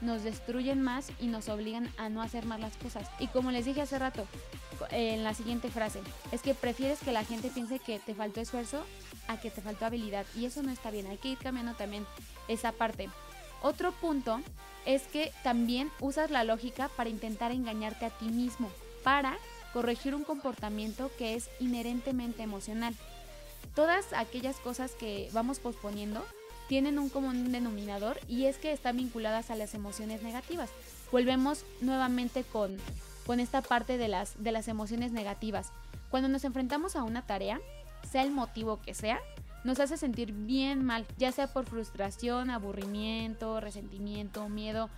nos 0.02 0.22
destruyen 0.22 0.82
más 0.82 1.10
y 1.20 1.26
nos 1.26 1.48
obligan 1.48 1.90
a 1.96 2.08
no 2.08 2.22
hacer 2.22 2.44
más 2.44 2.60
las 2.60 2.76
cosas. 2.76 3.08
Y 3.18 3.28
como 3.28 3.50
les 3.50 3.64
dije 3.64 3.82
hace 3.82 3.98
rato, 3.98 4.26
en 4.90 5.24
la 5.24 5.34
siguiente 5.34 5.70
frase, 5.70 6.00
es 6.32 6.42
que 6.42 6.54
prefieres 6.54 7.00
que 7.00 7.12
la 7.12 7.24
gente 7.24 7.50
piense 7.50 7.78
que 7.78 7.98
te 7.98 8.14
faltó 8.14 8.40
esfuerzo 8.40 8.84
a 9.28 9.40
que 9.40 9.50
te 9.50 9.62
faltó 9.62 9.86
habilidad. 9.86 10.26
Y 10.36 10.44
eso 10.44 10.62
no 10.62 10.70
está 10.70 10.90
bien, 10.90 11.06
hay 11.06 11.16
que 11.16 11.28
ir 11.28 11.38
cambiando 11.38 11.74
también 11.74 12.06
esa 12.48 12.72
parte. 12.72 13.08
Otro 13.62 13.92
punto 13.92 14.40
es 14.84 15.02
que 15.04 15.32
también 15.42 15.90
usas 16.00 16.30
la 16.30 16.44
lógica 16.44 16.88
para 16.96 17.10
intentar 17.10 17.52
engañarte 17.52 18.04
a 18.06 18.10
ti 18.10 18.26
mismo, 18.26 18.70
para 19.02 19.36
corregir 19.72 20.14
un 20.14 20.24
comportamiento 20.24 21.10
que 21.18 21.34
es 21.34 21.50
inherentemente 21.58 22.42
emocional. 22.42 22.94
Todas 23.74 24.12
aquellas 24.12 24.56
cosas 24.56 24.92
que 24.92 25.28
vamos 25.32 25.58
posponiendo 25.58 26.24
tienen 26.68 26.98
un 26.98 27.08
común 27.08 27.52
denominador 27.52 28.18
y 28.28 28.46
es 28.46 28.58
que 28.58 28.72
están 28.72 28.96
vinculadas 28.96 29.50
a 29.50 29.56
las 29.56 29.74
emociones 29.74 30.22
negativas. 30.22 30.70
volvemos 31.12 31.64
nuevamente 31.80 32.42
con, 32.42 32.76
con 33.26 33.40
esta 33.40 33.62
parte 33.62 33.96
de 33.96 34.08
las, 34.08 34.42
de 34.42 34.52
las 34.52 34.68
emociones 34.68 35.12
negativas. 35.12 35.70
Cuando 36.10 36.28
nos 36.28 36.44
enfrentamos 36.44 36.96
a 36.96 37.04
una 37.04 37.22
tarea, 37.22 37.60
sea 38.10 38.22
el 38.22 38.30
motivo 38.30 38.80
que 38.80 38.94
sea, 38.94 39.20
nos 39.64 39.80
hace 39.80 39.96
sentir 39.96 40.32
bien 40.32 40.84
mal, 40.84 41.06
ya 41.18 41.32
sea 41.32 41.52
por 41.52 41.66
frustración, 41.66 42.50
aburrimiento, 42.50 43.60
resentimiento, 43.60 44.48
miedo, 44.48 44.88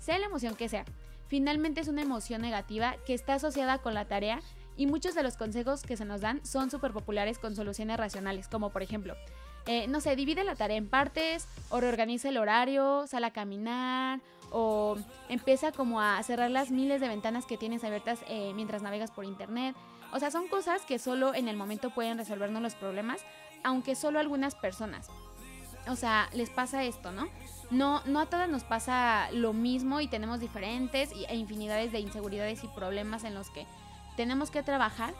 sea 0.00 0.18
la 0.18 0.26
emoción 0.26 0.54
que 0.54 0.68
sea. 0.68 0.84
Finalmente 1.28 1.80
es 1.80 1.88
una 1.88 2.02
emoción 2.02 2.42
negativa 2.42 2.96
que 3.06 3.14
está 3.14 3.34
asociada 3.34 3.78
con 3.78 3.94
la 3.94 4.06
tarea 4.06 4.40
y 4.76 4.86
muchos 4.86 5.14
de 5.14 5.22
los 5.22 5.36
consejos 5.36 5.82
que 5.82 5.96
se 5.96 6.04
nos 6.04 6.20
dan 6.20 6.44
son 6.44 6.70
súper 6.70 6.92
populares 6.92 7.38
con 7.38 7.56
soluciones 7.56 7.98
racionales, 7.98 8.48
como 8.48 8.70
por 8.70 8.82
ejemplo, 8.82 9.14
eh, 9.68 9.86
no 9.86 10.00
sé, 10.00 10.16
divide 10.16 10.44
la 10.44 10.54
tarea 10.54 10.78
en 10.78 10.88
partes, 10.88 11.46
o 11.68 11.78
reorganiza 11.78 12.30
el 12.30 12.38
horario, 12.38 13.06
sale 13.06 13.26
a 13.26 13.32
caminar, 13.32 14.20
o 14.50 14.96
empieza 15.28 15.72
como 15.72 16.00
a 16.00 16.22
cerrar 16.22 16.50
las 16.50 16.70
miles 16.70 17.02
de 17.02 17.08
ventanas 17.08 17.44
que 17.44 17.58
tienes 17.58 17.84
abiertas 17.84 18.20
eh, 18.28 18.52
mientras 18.54 18.80
navegas 18.80 19.10
por 19.10 19.26
internet. 19.26 19.76
O 20.10 20.18
sea, 20.18 20.30
son 20.30 20.48
cosas 20.48 20.82
que 20.86 20.98
solo 20.98 21.34
en 21.34 21.48
el 21.48 21.56
momento 21.58 21.90
pueden 21.90 22.16
resolvernos 22.16 22.62
los 22.62 22.74
problemas, 22.76 23.20
aunque 23.62 23.94
solo 23.94 24.18
algunas 24.18 24.54
personas. 24.54 25.08
O 25.86 25.96
sea, 25.96 26.30
les 26.32 26.48
pasa 26.48 26.84
esto, 26.84 27.12
¿no? 27.12 27.28
No, 27.70 28.00
no 28.06 28.20
a 28.20 28.26
todas 28.26 28.48
nos 28.48 28.64
pasa 28.64 29.28
lo 29.32 29.52
mismo 29.52 30.00
y 30.00 30.08
tenemos 30.08 30.40
diferentes 30.40 31.10
e 31.28 31.36
infinidades 31.36 31.92
de 31.92 32.00
inseguridades 32.00 32.64
y 32.64 32.68
problemas 32.68 33.24
en 33.24 33.34
los 33.34 33.50
que 33.50 33.66
tenemos 34.16 34.50
que 34.50 34.62
trabajar, 34.62 35.12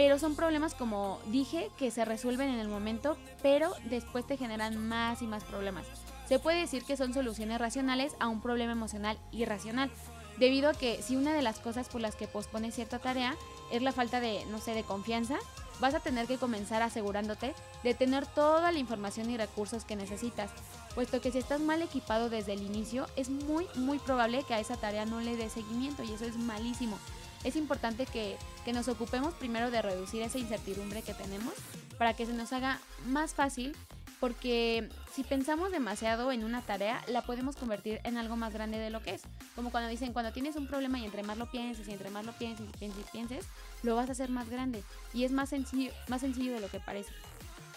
pero 0.00 0.18
son 0.18 0.34
problemas 0.34 0.72
como 0.72 1.20
dije 1.26 1.70
que 1.76 1.90
se 1.90 2.06
resuelven 2.06 2.48
en 2.48 2.58
el 2.58 2.68
momento, 2.68 3.18
pero 3.42 3.74
después 3.90 4.26
te 4.26 4.38
generan 4.38 4.78
más 4.78 5.20
y 5.20 5.26
más 5.26 5.44
problemas. 5.44 5.84
Se 6.26 6.38
puede 6.38 6.60
decir 6.60 6.84
que 6.84 6.96
son 6.96 7.12
soluciones 7.12 7.58
racionales 7.58 8.14
a 8.18 8.28
un 8.28 8.40
problema 8.40 8.72
emocional 8.72 9.18
irracional, 9.30 9.90
debido 10.38 10.70
a 10.70 10.72
que 10.72 11.02
si 11.02 11.16
una 11.16 11.34
de 11.34 11.42
las 11.42 11.58
cosas 11.58 11.90
por 11.90 12.00
las 12.00 12.14
que 12.14 12.26
pospones 12.26 12.76
cierta 12.76 12.98
tarea 12.98 13.36
es 13.70 13.82
la 13.82 13.92
falta 13.92 14.20
de, 14.20 14.46
no 14.46 14.58
sé, 14.58 14.72
de 14.72 14.84
confianza, 14.84 15.36
vas 15.80 15.94
a 15.94 16.00
tener 16.00 16.26
que 16.26 16.38
comenzar 16.38 16.80
asegurándote 16.80 17.54
de 17.84 17.92
tener 17.92 18.26
toda 18.26 18.72
la 18.72 18.78
información 18.78 19.28
y 19.28 19.36
recursos 19.36 19.84
que 19.84 19.96
necesitas, 19.96 20.50
puesto 20.94 21.20
que 21.20 21.30
si 21.30 21.36
estás 21.36 21.60
mal 21.60 21.82
equipado 21.82 22.30
desde 22.30 22.54
el 22.54 22.62
inicio, 22.62 23.06
es 23.16 23.28
muy, 23.28 23.66
muy 23.74 23.98
probable 23.98 24.44
que 24.44 24.54
a 24.54 24.60
esa 24.60 24.78
tarea 24.78 25.04
no 25.04 25.20
le 25.20 25.36
dé 25.36 25.50
seguimiento 25.50 26.02
y 26.04 26.14
eso 26.14 26.24
es 26.24 26.38
malísimo 26.38 26.98
es 27.44 27.56
importante 27.56 28.06
que, 28.06 28.36
nos 28.72 28.86
ocupemos 28.86 29.34
primero 29.34 29.72
de 29.72 29.82
reducir 29.82 30.22
esa 30.22 30.38
incertidumbre 30.38 31.02
que 31.02 31.12
tenemos 31.12 31.54
para 31.98 32.14
que 32.14 32.24
se 32.24 32.32
nos 32.32 32.52
haga 32.52 32.78
más 33.06 33.34
fácil 33.34 33.76
porque 34.20 34.88
si 35.12 35.24
pensamos 35.24 35.72
demasiado 35.72 36.30
en 36.30 36.44
una 36.44 36.62
tarea, 36.62 37.02
la 37.08 37.22
podemos 37.22 37.56
convertir 37.56 38.00
en 38.04 38.16
algo 38.16 38.36
más 38.36 38.52
grande 38.52 38.78
de 38.78 38.90
lo 38.90 39.02
que 39.02 39.14
es. 39.14 39.22
Como 39.56 39.72
cuando 39.72 39.90
dicen, 39.90 40.12
cuando 40.12 40.32
tienes 40.32 40.54
un 40.54 40.68
problema 40.68 41.00
y 41.00 41.04
entre 41.04 41.24
más 41.24 41.36
lo 41.36 41.50
pienses 41.50 41.88
y 41.88 41.92
entre 41.92 42.10
más 42.10 42.24
lo 42.24 42.32
pienses 42.32 42.68
y 42.68 42.78
pienses 42.78 43.00
y 43.00 43.10
pienses, 43.10 43.46
lo 43.82 43.96
vas 43.96 44.08
a 44.08 44.12
hacer 44.12 44.28
más 44.30 44.48
grande 44.48 44.84
y 45.12 45.24
es 45.24 45.32
más 45.32 45.48
sencillo, 45.48 45.90
más 46.06 46.20
sencillo 46.20 46.52
de 46.52 46.60
lo 46.60 46.68
que 46.68 46.78
parece. 46.78 47.10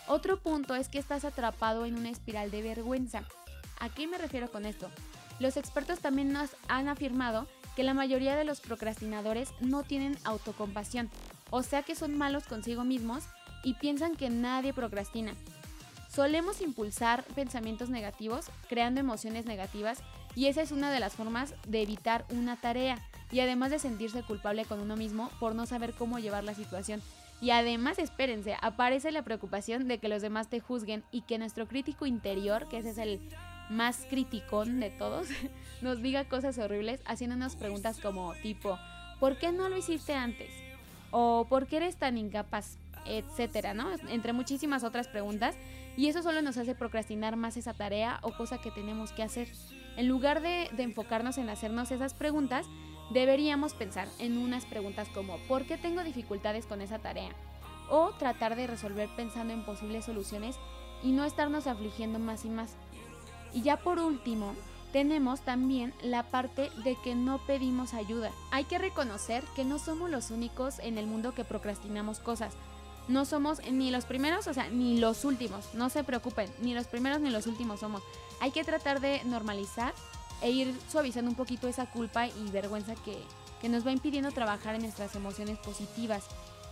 Otro 0.08 0.38
punto 0.38 0.76
es 0.76 0.90
que 0.90 1.00
estás 1.00 1.26
atrapado 1.26 1.86
en 1.86 1.98
una 1.98 2.10
espiral 2.10 2.52
de 2.52 2.62
vergüenza. 2.62 3.24
¿A 3.80 3.90
qué 3.90 4.06
me 4.06 4.20
refiero 4.20 4.52
con 4.52 4.66
esto? 4.66 4.92
Los 5.40 5.58
expertos 5.58 6.00
también 6.00 6.32
nos 6.32 6.52
han 6.68 6.88
afirmado 6.88 7.48
que 7.76 7.84
la 7.84 7.94
mayoría 7.94 8.36
de 8.36 8.44
los 8.44 8.62
procrastinadores 8.62 9.52
no 9.60 9.84
tienen 9.84 10.18
autocompasión, 10.24 11.10
o 11.50 11.64
sea 11.64 11.84
que 11.84 11.96
son 11.96 12.18
malos 12.18 12.46
consigo 12.46 12.84
mismos 12.84 13.24
y 13.64 13.76
piensan 13.76 14.16
que 14.16 14.30
nadie 14.30 14.74
procrastina. 14.74 15.34
Solemos 16.14 16.62
impulsar 16.62 17.24
pensamientos 17.36 17.90
negativos, 17.90 18.46
creando 18.70 19.00
emociones 19.00 19.46
negativas, 19.46 20.00
y 20.36 20.46
esa 20.46 20.62
es 20.62 20.72
una 20.72 20.92
de 20.92 21.00
las 21.00 21.14
formas 21.14 21.54
de 21.68 21.82
evitar 21.82 22.26
una 22.30 22.56
tarea, 22.56 23.00
y 23.32 23.40
además 23.40 23.72
de 23.72 23.80
sentirse 23.80 24.22
culpable 24.22 24.66
con 24.66 24.80
uno 24.80 24.96
mismo 24.96 25.32
por 25.40 25.56
no 25.56 25.66
saber 25.66 25.94
cómo 25.94 26.20
llevar 26.20 26.44
la 26.44 26.54
situación. 26.54 27.02
Y 27.42 27.50
además, 27.50 27.98
espérense, 28.00 28.56
aparece 28.62 29.12
la 29.12 29.24
preocupación 29.24 29.88
de 29.88 29.98
que 29.98 30.08
los 30.08 30.22
demás 30.22 30.50
te 30.50 30.60
juzguen 30.60 31.04
y 31.12 31.22
que 31.22 31.40
nuestro 31.40 31.68
crítico 31.68 32.06
interior, 32.06 32.70
que 32.70 32.78
ese 32.78 32.92
es 32.92 32.98
el 33.00 33.20
más 33.74 34.06
criticón 34.10 34.80
de 34.80 34.90
todos, 34.90 35.28
nos 35.82 36.02
diga 36.02 36.26
cosas 36.26 36.58
horribles 36.58 37.02
haciéndonos 37.06 37.56
preguntas 37.56 38.00
como 38.00 38.34
tipo, 38.36 38.78
¿por 39.20 39.38
qué 39.38 39.52
no 39.52 39.70
lo 39.70 39.78
hiciste 39.78 40.14
antes? 40.14 40.52
O 41.12 41.46
¿por 41.50 41.68
qué 41.68 41.78
eres 41.78 41.98
tan 41.98 42.18
incapaz? 42.18 42.78
Etcétera, 43.06 43.74
¿no? 43.74 43.90
Entre 44.08 44.34
muchísimas 44.34 44.84
otras 44.84 45.08
preguntas. 45.08 45.56
Y 45.98 46.08
eso 46.08 46.24
solo 46.24 46.42
nos 46.42 46.58
hace 46.58 46.74
procrastinar 46.74 47.36
más 47.36 47.58
esa 47.58 47.74
tarea 47.74 48.20
o 48.24 48.32
cosa 48.32 48.60
que 48.60 48.72
tenemos 48.72 49.12
que 49.12 49.22
hacer. 49.22 49.50
En 49.98 50.08
lugar 50.08 50.42
de, 50.42 50.70
de 50.72 50.84
enfocarnos 50.84 51.38
en 51.38 51.50
hacernos 51.50 51.92
esas 51.92 52.14
preguntas, 52.14 52.66
deberíamos 53.12 53.74
pensar 53.74 54.08
en 54.20 54.38
unas 54.38 54.66
preguntas 54.66 55.08
como 55.10 55.38
¿por 55.48 55.66
qué 55.66 55.78
tengo 55.78 56.04
dificultades 56.04 56.66
con 56.66 56.82
esa 56.82 57.00
tarea? 57.00 57.30
O 57.90 58.12
tratar 58.18 58.56
de 58.56 58.66
resolver 58.66 59.10
pensando 59.16 59.54
en 59.54 59.66
posibles 59.66 60.06
soluciones 60.06 60.58
y 61.04 61.12
no 61.12 61.26
estarnos 61.26 61.68
afligiendo 61.68 62.18
más 62.18 62.46
y 62.46 62.50
más. 62.50 62.76
Y 63.54 63.62
ya 63.62 63.78
por 63.78 64.00
último, 64.00 64.56
tenemos 64.92 65.42
también 65.42 65.94
la 66.02 66.24
parte 66.24 66.70
de 66.84 66.96
que 67.04 67.16
no 67.16 67.40
pedimos 67.40 67.94
ayuda. 67.94 68.32
Hay 68.52 68.66
que 68.66 68.78
reconocer 68.78 69.44
que 69.56 69.66
no 69.66 69.80
somos 69.80 70.10
los 70.10 70.32
únicos 70.32 70.80
en 70.80 70.98
el 70.98 71.08
mundo 71.08 71.34
que 71.34 71.44
procrastinamos 71.44 72.20
cosas. 72.20 72.54
No 73.08 73.26
somos 73.26 73.60
ni 73.70 73.92
los 73.92 74.06
primeros, 74.06 74.48
o 74.48 74.54
sea, 74.54 74.70
ni 74.70 74.98
los 75.00 75.26
últimos. 75.26 75.74
No 75.74 75.90
se 75.90 76.04
preocupen, 76.04 76.50
ni 76.62 76.74
los 76.74 76.88
primeros 76.88 77.20
ni 77.20 77.32
los 77.32 77.48
últimos 77.48 77.80
somos. 77.80 78.02
Hay 78.40 78.52
que 78.52 78.64
tratar 78.64 79.02
de 79.02 79.24
normalizar 79.26 79.94
e 80.42 80.52
ir 80.52 80.80
suavizando 80.90 81.30
un 81.30 81.36
poquito 81.36 81.68
esa 81.68 81.88
culpa 81.88 82.28
y 82.28 82.52
vergüenza 82.52 82.96
que, 82.96 83.18
que 83.62 83.70
nos 83.70 83.86
va 83.86 83.92
impidiendo 83.92 84.32
trabajar 84.32 84.76
en 84.76 84.84
nuestras 84.84 85.16
emociones 85.16 85.58
positivas. 85.58 86.26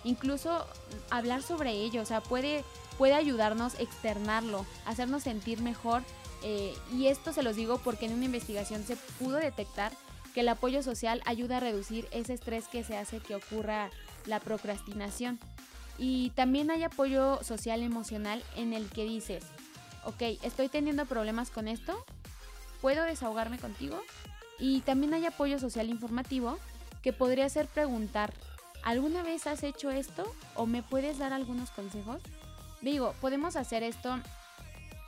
Incluso 0.03 0.65
hablar 1.09 1.41
sobre 1.41 1.71
ello, 1.71 2.01
o 2.01 2.05
sea, 2.05 2.21
puede, 2.21 2.63
puede 2.97 3.13
ayudarnos 3.13 3.79
externarlo, 3.79 4.65
hacernos 4.85 5.23
sentir 5.23 5.61
mejor 5.61 6.03
eh, 6.43 6.75
y 6.93 7.07
esto 7.07 7.33
se 7.33 7.43
los 7.43 7.55
digo 7.55 7.77
porque 7.79 8.05
en 8.05 8.13
una 8.13 8.25
investigación 8.25 8.83
se 8.83 8.95
pudo 9.19 9.37
detectar 9.37 9.91
que 10.33 10.41
el 10.41 10.49
apoyo 10.49 10.81
social 10.81 11.21
ayuda 11.25 11.57
a 11.57 11.59
reducir 11.59 12.07
ese 12.11 12.33
estrés 12.33 12.67
que 12.67 12.83
se 12.83 12.97
hace 12.97 13.19
que 13.19 13.35
ocurra 13.35 13.89
la 14.25 14.39
procrastinación. 14.39 15.39
Y 15.97 16.31
también 16.31 16.71
hay 16.71 16.83
apoyo 16.83 17.43
social 17.43 17.83
emocional 17.83 18.43
en 18.55 18.73
el 18.73 18.89
que 18.89 19.03
dices, 19.03 19.43
ok, 20.05 20.21
estoy 20.41 20.69
teniendo 20.69 21.05
problemas 21.05 21.51
con 21.51 21.67
esto, 21.67 22.03
¿puedo 22.81 23.03
desahogarme 23.03 23.59
contigo? 23.59 24.01
Y 24.57 24.81
también 24.81 25.13
hay 25.13 25.25
apoyo 25.25 25.59
social 25.59 25.89
informativo 25.89 26.57
que 27.03 27.13
podría 27.13 27.49
ser 27.49 27.67
preguntar, 27.67 28.33
¿alguna 28.83 29.21
vez 29.21 29.47
has 29.47 29.63
hecho 29.63 29.91
esto? 29.91 30.23
¿O 30.55 30.65
me 30.65 30.81
puedes 30.81 31.17
dar 31.17 31.33
algunos 31.33 31.71
consejos? 31.71 32.21
Digo, 32.81 33.13
podemos 33.21 33.55
hacer 33.55 33.83
esto 33.83 34.19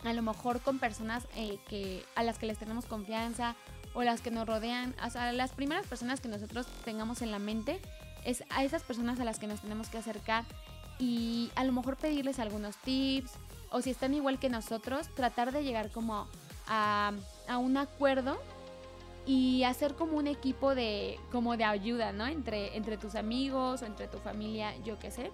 a 0.03 0.13
lo 0.13 0.21
mejor 0.21 0.61
con 0.61 0.79
personas 0.79 1.27
eh, 1.35 1.59
que, 1.67 2.03
a 2.15 2.23
las 2.23 2.37
que 2.37 2.45
les 2.45 2.57
tenemos 2.57 2.85
confianza 2.85 3.55
o 3.93 4.03
las 4.03 4.21
que 4.21 4.31
nos 4.31 4.47
rodean, 4.47 4.95
o 5.05 5.09
sea, 5.09 5.31
las 5.33 5.51
primeras 5.51 5.85
personas 5.87 6.19
que 6.19 6.27
nosotros 6.27 6.65
tengamos 6.83 7.21
en 7.21 7.31
la 7.31 7.39
mente 7.39 7.79
es 8.25 8.43
a 8.49 8.63
esas 8.63 8.83
personas 8.83 9.19
a 9.19 9.23
las 9.23 9.39
que 9.39 9.47
nos 9.47 9.61
tenemos 9.61 9.89
que 9.89 9.97
acercar 9.97 10.45
y 10.99 11.51
a 11.55 11.63
lo 11.63 11.73
mejor 11.73 11.97
pedirles 11.97 12.39
algunos 12.39 12.77
tips 12.77 13.31
o 13.71 13.81
si 13.81 13.89
están 13.89 14.13
igual 14.13 14.39
que 14.39 14.49
nosotros, 14.49 15.09
tratar 15.15 15.51
de 15.51 15.63
llegar 15.63 15.91
como 15.91 16.27
a, 16.67 17.11
a 17.47 17.57
un 17.57 17.77
acuerdo 17.77 18.39
y 19.25 19.63
hacer 19.63 19.95
como 19.95 20.17
un 20.17 20.27
equipo 20.27 20.75
de 20.75 21.19
como 21.31 21.55
de 21.57 21.63
ayuda, 21.63 22.11
¿no? 22.11 22.27
Entre, 22.27 22.75
entre 22.75 22.97
tus 22.97 23.15
amigos 23.15 23.81
o 23.81 23.85
entre 23.85 24.07
tu 24.07 24.17
familia, 24.19 24.75
yo 24.83 24.99
qué 24.99 25.11
sé. 25.11 25.31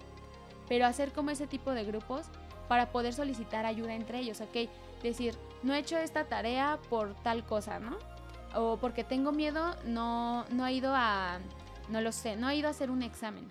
Pero 0.68 0.86
hacer 0.86 1.12
como 1.12 1.30
ese 1.30 1.46
tipo 1.46 1.72
de 1.72 1.84
grupos 1.84 2.26
para 2.70 2.92
poder 2.92 3.12
solicitar 3.12 3.66
ayuda 3.66 3.96
entre 3.96 4.20
ellos, 4.20 4.40
¿ok? 4.40 4.70
Decir, 5.02 5.34
no 5.64 5.74
he 5.74 5.80
hecho 5.80 5.98
esta 5.98 6.26
tarea 6.26 6.78
por 6.88 7.14
tal 7.24 7.44
cosa, 7.44 7.80
¿no? 7.80 7.98
O 8.54 8.76
porque 8.76 9.02
tengo 9.02 9.32
miedo, 9.32 9.74
no, 9.86 10.44
no 10.50 10.68
he 10.68 10.74
ido 10.74 10.92
a, 10.94 11.40
no 11.88 12.00
lo 12.00 12.12
sé, 12.12 12.36
no 12.36 12.48
he 12.48 12.54
ido 12.54 12.68
a 12.68 12.70
hacer 12.70 12.92
un 12.92 13.02
examen. 13.02 13.50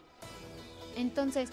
Entonces, 0.95 1.49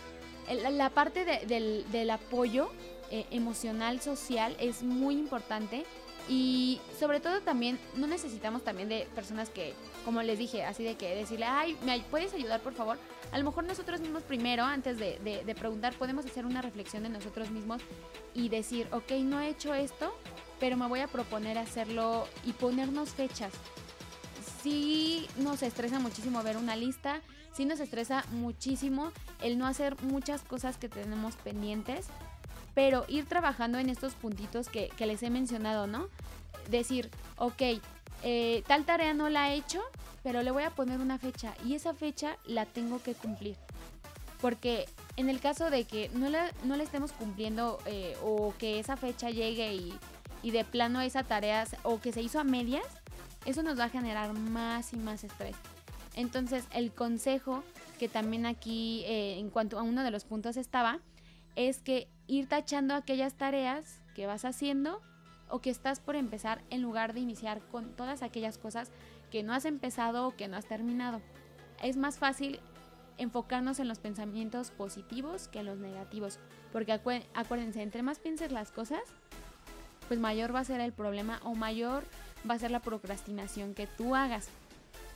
la 0.48 0.90
parte 0.90 1.24
del, 1.24 2.10
apoyo 2.12 2.70
eh, 3.10 3.26
emocional, 3.32 4.00
social 4.00 4.56
es 4.60 4.84
muy 4.84 5.18
importante 5.18 5.84
y 6.28 6.80
sobre 6.98 7.20
todo 7.20 7.40
también, 7.40 7.78
no 7.94 8.06
necesitamos 8.06 8.64
también 8.64 8.88
de 8.88 9.06
personas 9.14 9.48
que, 9.48 9.74
como 10.04 10.22
les 10.22 10.38
dije, 10.38 10.64
así 10.64 10.82
de 10.82 10.96
que 10.96 11.14
decirle, 11.14 11.46
ay, 11.46 11.76
¿me 11.84 12.00
puedes 12.00 12.34
ayudar 12.34 12.60
por 12.60 12.74
favor? 12.74 12.98
A 13.32 13.38
lo 13.38 13.44
mejor 13.44 13.64
nosotros 13.64 14.00
mismos 14.00 14.22
primero, 14.22 14.64
antes 14.64 14.98
de, 14.98 15.18
de, 15.20 15.54
preguntar, 15.54 15.94
podemos 15.94 16.26
hacer 16.26 16.44
una 16.44 16.62
reflexión 16.62 17.04
de 17.04 17.10
nosotros 17.10 17.50
mismos 17.50 17.80
y 18.34 18.48
decir, 18.48 18.88
ok, 18.92 19.12
no 19.22 19.40
he 19.40 19.48
hecho 19.48 19.74
esto, 19.74 20.16
pero 20.58 20.76
me 20.76 20.86
voy 20.88 21.00
a 21.00 21.08
proponer 21.08 21.58
hacerlo 21.58 22.26
y 22.44 22.52
ponernos 22.52 23.10
fechas. 23.10 23.52
Sí 24.62 25.26
nos 25.36 25.62
estresa 25.62 26.00
muchísimo 26.00 26.42
ver 26.42 26.56
una 26.56 26.74
lista, 26.74 27.20
sí 27.52 27.64
nos 27.64 27.78
estresa 27.78 28.24
muchísimo 28.32 29.12
el 29.40 29.58
no 29.58 29.66
hacer 29.66 30.00
muchas 30.02 30.42
cosas 30.42 30.76
que 30.76 30.88
tenemos 30.88 31.36
pendientes 31.36 32.08
pero 32.76 33.06
ir 33.08 33.24
trabajando 33.24 33.78
en 33.78 33.88
estos 33.88 34.12
puntitos 34.12 34.68
que, 34.68 34.90
les 34.98 35.22
he 35.22 35.30
mencionado, 35.30 35.86
¿no? 35.86 36.08
Decir, 36.68 37.10
ok, 37.38 37.80
eh, 38.22 38.62
tal 38.66 38.84
tarea 38.84 39.14
no 39.14 39.30
la 39.30 39.50
he 39.50 39.54
hecho, 39.54 39.80
pero 40.22 40.42
le 40.42 40.50
voy 40.50 40.64
a 40.64 40.70
poner 40.70 41.00
una 41.00 41.16
fecha 41.16 41.54
y 41.64 41.72
esa 41.72 41.94
fecha 41.94 42.36
la 42.44 42.66
tengo 42.66 43.02
que 43.02 43.14
cumplir. 43.14 43.56
Porque 44.42 44.84
en 45.16 45.30
el 45.30 45.40
caso 45.40 45.70
de 45.70 45.84
que 45.84 46.10
no 46.12 46.28
la, 46.28 46.52
no 46.64 46.74
estemos 46.74 47.12
cumpliendo 47.12 47.78
eh, 47.86 48.14
o 48.22 48.52
que 48.58 48.78
esa 48.78 48.98
fecha 48.98 49.30
llegue 49.30 49.74
y, 49.74 49.94
y 50.42 50.50
de 50.50 50.62
plano 50.64 51.00
esa 51.00 51.22
tarea 51.22 51.66
o 51.82 51.98
que 51.98 52.12
se 52.12 52.20
hizo 52.20 52.38
a 52.40 52.44
medias, 52.44 52.84
eso 53.46 53.62
nos 53.62 53.78
va 53.78 53.84
a 53.84 53.88
generar 53.88 54.34
más 54.34 54.92
y 54.92 54.98
más 54.98 55.24
estrés. 55.24 55.56
Entonces 56.14 56.66
el 56.74 56.92
consejo 56.92 57.64
que 57.98 58.10
también 58.10 58.44
aquí 58.44 59.02
eh, 59.06 59.38
en 59.38 59.48
cuanto 59.48 59.78
a 59.78 59.82
uno 59.82 60.04
de 60.04 60.10
los 60.10 60.24
puntos 60.24 60.58
estaba, 60.58 61.00
es 61.54 61.80
que 61.80 62.08
ir 62.26 62.48
tachando 62.48 62.94
aquellas 62.94 63.34
tareas 63.34 64.00
que 64.14 64.26
vas 64.26 64.44
haciendo 64.44 65.00
o 65.48 65.60
que 65.60 65.70
estás 65.70 66.00
por 66.00 66.16
empezar 66.16 66.62
en 66.70 66.82
lugar 66.82 67.12
de 67.12 67.20
iniciar 67.20 67.60
con 67.70 67.94
todas 67.94 68.22
aquellas 68.22 68.58
cosas 68.58 68.90
que 69.30 69.42
no 69.42 69.52
has 69.52 69.64
empezado 69.64 70.26
o 70.26 70.36
que 70.36 70.48
no 70.48 70.56
has 70.56 70.66
terminado. 70.66 71.20
Es 71.82 71.96
más 71.96 72.18
fácil 72.18 72.60
enfocarnos 73.18 73.78
en 73.80 73.88
los 73.88 73.98
pensamientos 73.98 74.70
positivos 74.70 75.48
que 75.48 75.60
en 75.60 75.66
los 75.66 75.78
negativos, 75.78 76.38
porque 76.72 76.92
acuérdense, 76.92 77.82
entre 77.82 78.02
más 78.02 78.18
pienses 78.18 78.52
las 78.52 78.72
cosas, 78.72 79.00
pues 80.08 80.20
mayor 80.20 80.54
va 80.54 80.60
a 80.60 80.64
ser 80.64 80.80
el 80.80 80.92
problema 80.92 81.40
o 81.42 81.54
mayor 81.54 82.04
va 82.48 82.54
a 82.54 82.58
ser 82.58 82.70
la 82.70 82.80
procrastinación 82.80 83.74
que 83.74 83.86
tú 83.86 84.14
hagas. 84.14 84.48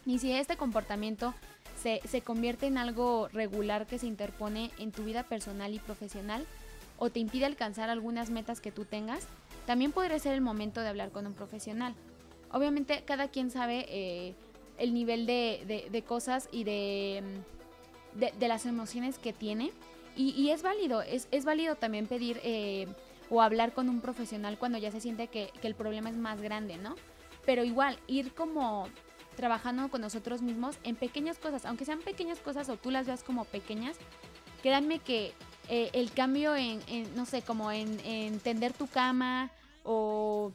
Y 0.06 0.18
si 0.18 0.32
este 0.32 0.56
comportamiento 0.56 1.34
se, 1.80 2.00
se 2.06 2.22
convierte 2.22 2.66
en 2.66 2.78
algo 2.78 3.28
regular 3.28 3.86
que 3.86 3.98
se 3.98 4.06
interpone 4.06 4.70
en 4.78 4.92
tu 4.92 5.04
vida 5.04 5.24
personal 5.24 5.74
y 5.74 5.78
profesional 5.78 6.46
o 7.00 7.10
te 7.10 7.18
impide 7.18 7.46
alcanzar 7.46 7.88
algunas 7.90 8.30
metas 8.30 8.60
que 8.60 8.70
tú 8.70 8.84
tengas, 8.84 9.26
también 9.66 9.90
podría 9.90 10.18
ser 10.18 10.34
el 10.34 10.42
momento 10.42 10.82
de 10.82 10.88
hablar 10.88 11.10
con 11.10 11.26
un 11.26 11.32
profesional. 11.32 11.94
Obviamente 12.52 13.02
cada 13.04 13.28
quien 13.28 13.50
sabe 13.50 13.86
eh, 13.88 14.34
el 14.78 14.92
nivel 14.92 15.26
de, 15.26 15.88
de, 15.90 16.02
cosas 16.02 16.48
y 16.52 16.64
de, 16.64 17.22
de, 18.14 18.48
las 18.48 18.66
emociones 18.66 19.18
que 19.18 19.32
tiene 19.32 19.72
y, 20.14 20.30
y 20.30 20.50
es 20.50 20.62
válido, 20.62 21.00
es, 21.00 21.26
es, 21.30 21.44
válido 21.44 21.76
también 21.76 22.06
pedir 22.06 22.38
eh, 22.44 22.86
o 23.30 23.40
hablar 23.40 23.72
con 23.72 23.88
un 23.88 24.00
profesional 24.00 24.58
cuando 24.58 24.76
ya 24.76 24.90
se 24.90 25.00
siente 25.00 25.28
que, 25.28 25.50
que 25.62 25.68
el 25.68 25.74
problema 25.74 26.10
es 26.10 26.16
más 26.16 26.42
grande, 26.42 26.76
¿no? 26.76 26.96
Pero 27.46 27.64
igual, 27.64 27.98
ir 28.08 28.34
como 28.34 28.88
trabajando 29.36 29.88
con 29.88 30.02
nosotros 30.02 30.42
mismos 30.42 30.76
en 30.82 30.96
pequeñas 30.96 31.38
cosas, 31.38 31.64
aunque 31.64 31.86
sean 31.86 32.00
pequeñas 32.00 32.40
cosas 32.40 32.68
o 32.68 32.76
tú 32.76 32.90
las 32.90 33.06
veas 33.06 33.22
como 33.22 33.46
pequeñas, 33.46 33.96
créanme 34.62 34.98
que 34.98 35.32
eh, 35.72 35.88
el 35.92 36.10
cambio 36.10 36.56
en, 36.56 36.80
no 37.14 37.26
sé, 37.26 37.42
como 37.42 37.70
en, 37.70 38.00
en, 38.00 38.40
tender 38.40 38.72
tu 38.72 38.88
cama 38.88 39.52
o, 39.84 40.50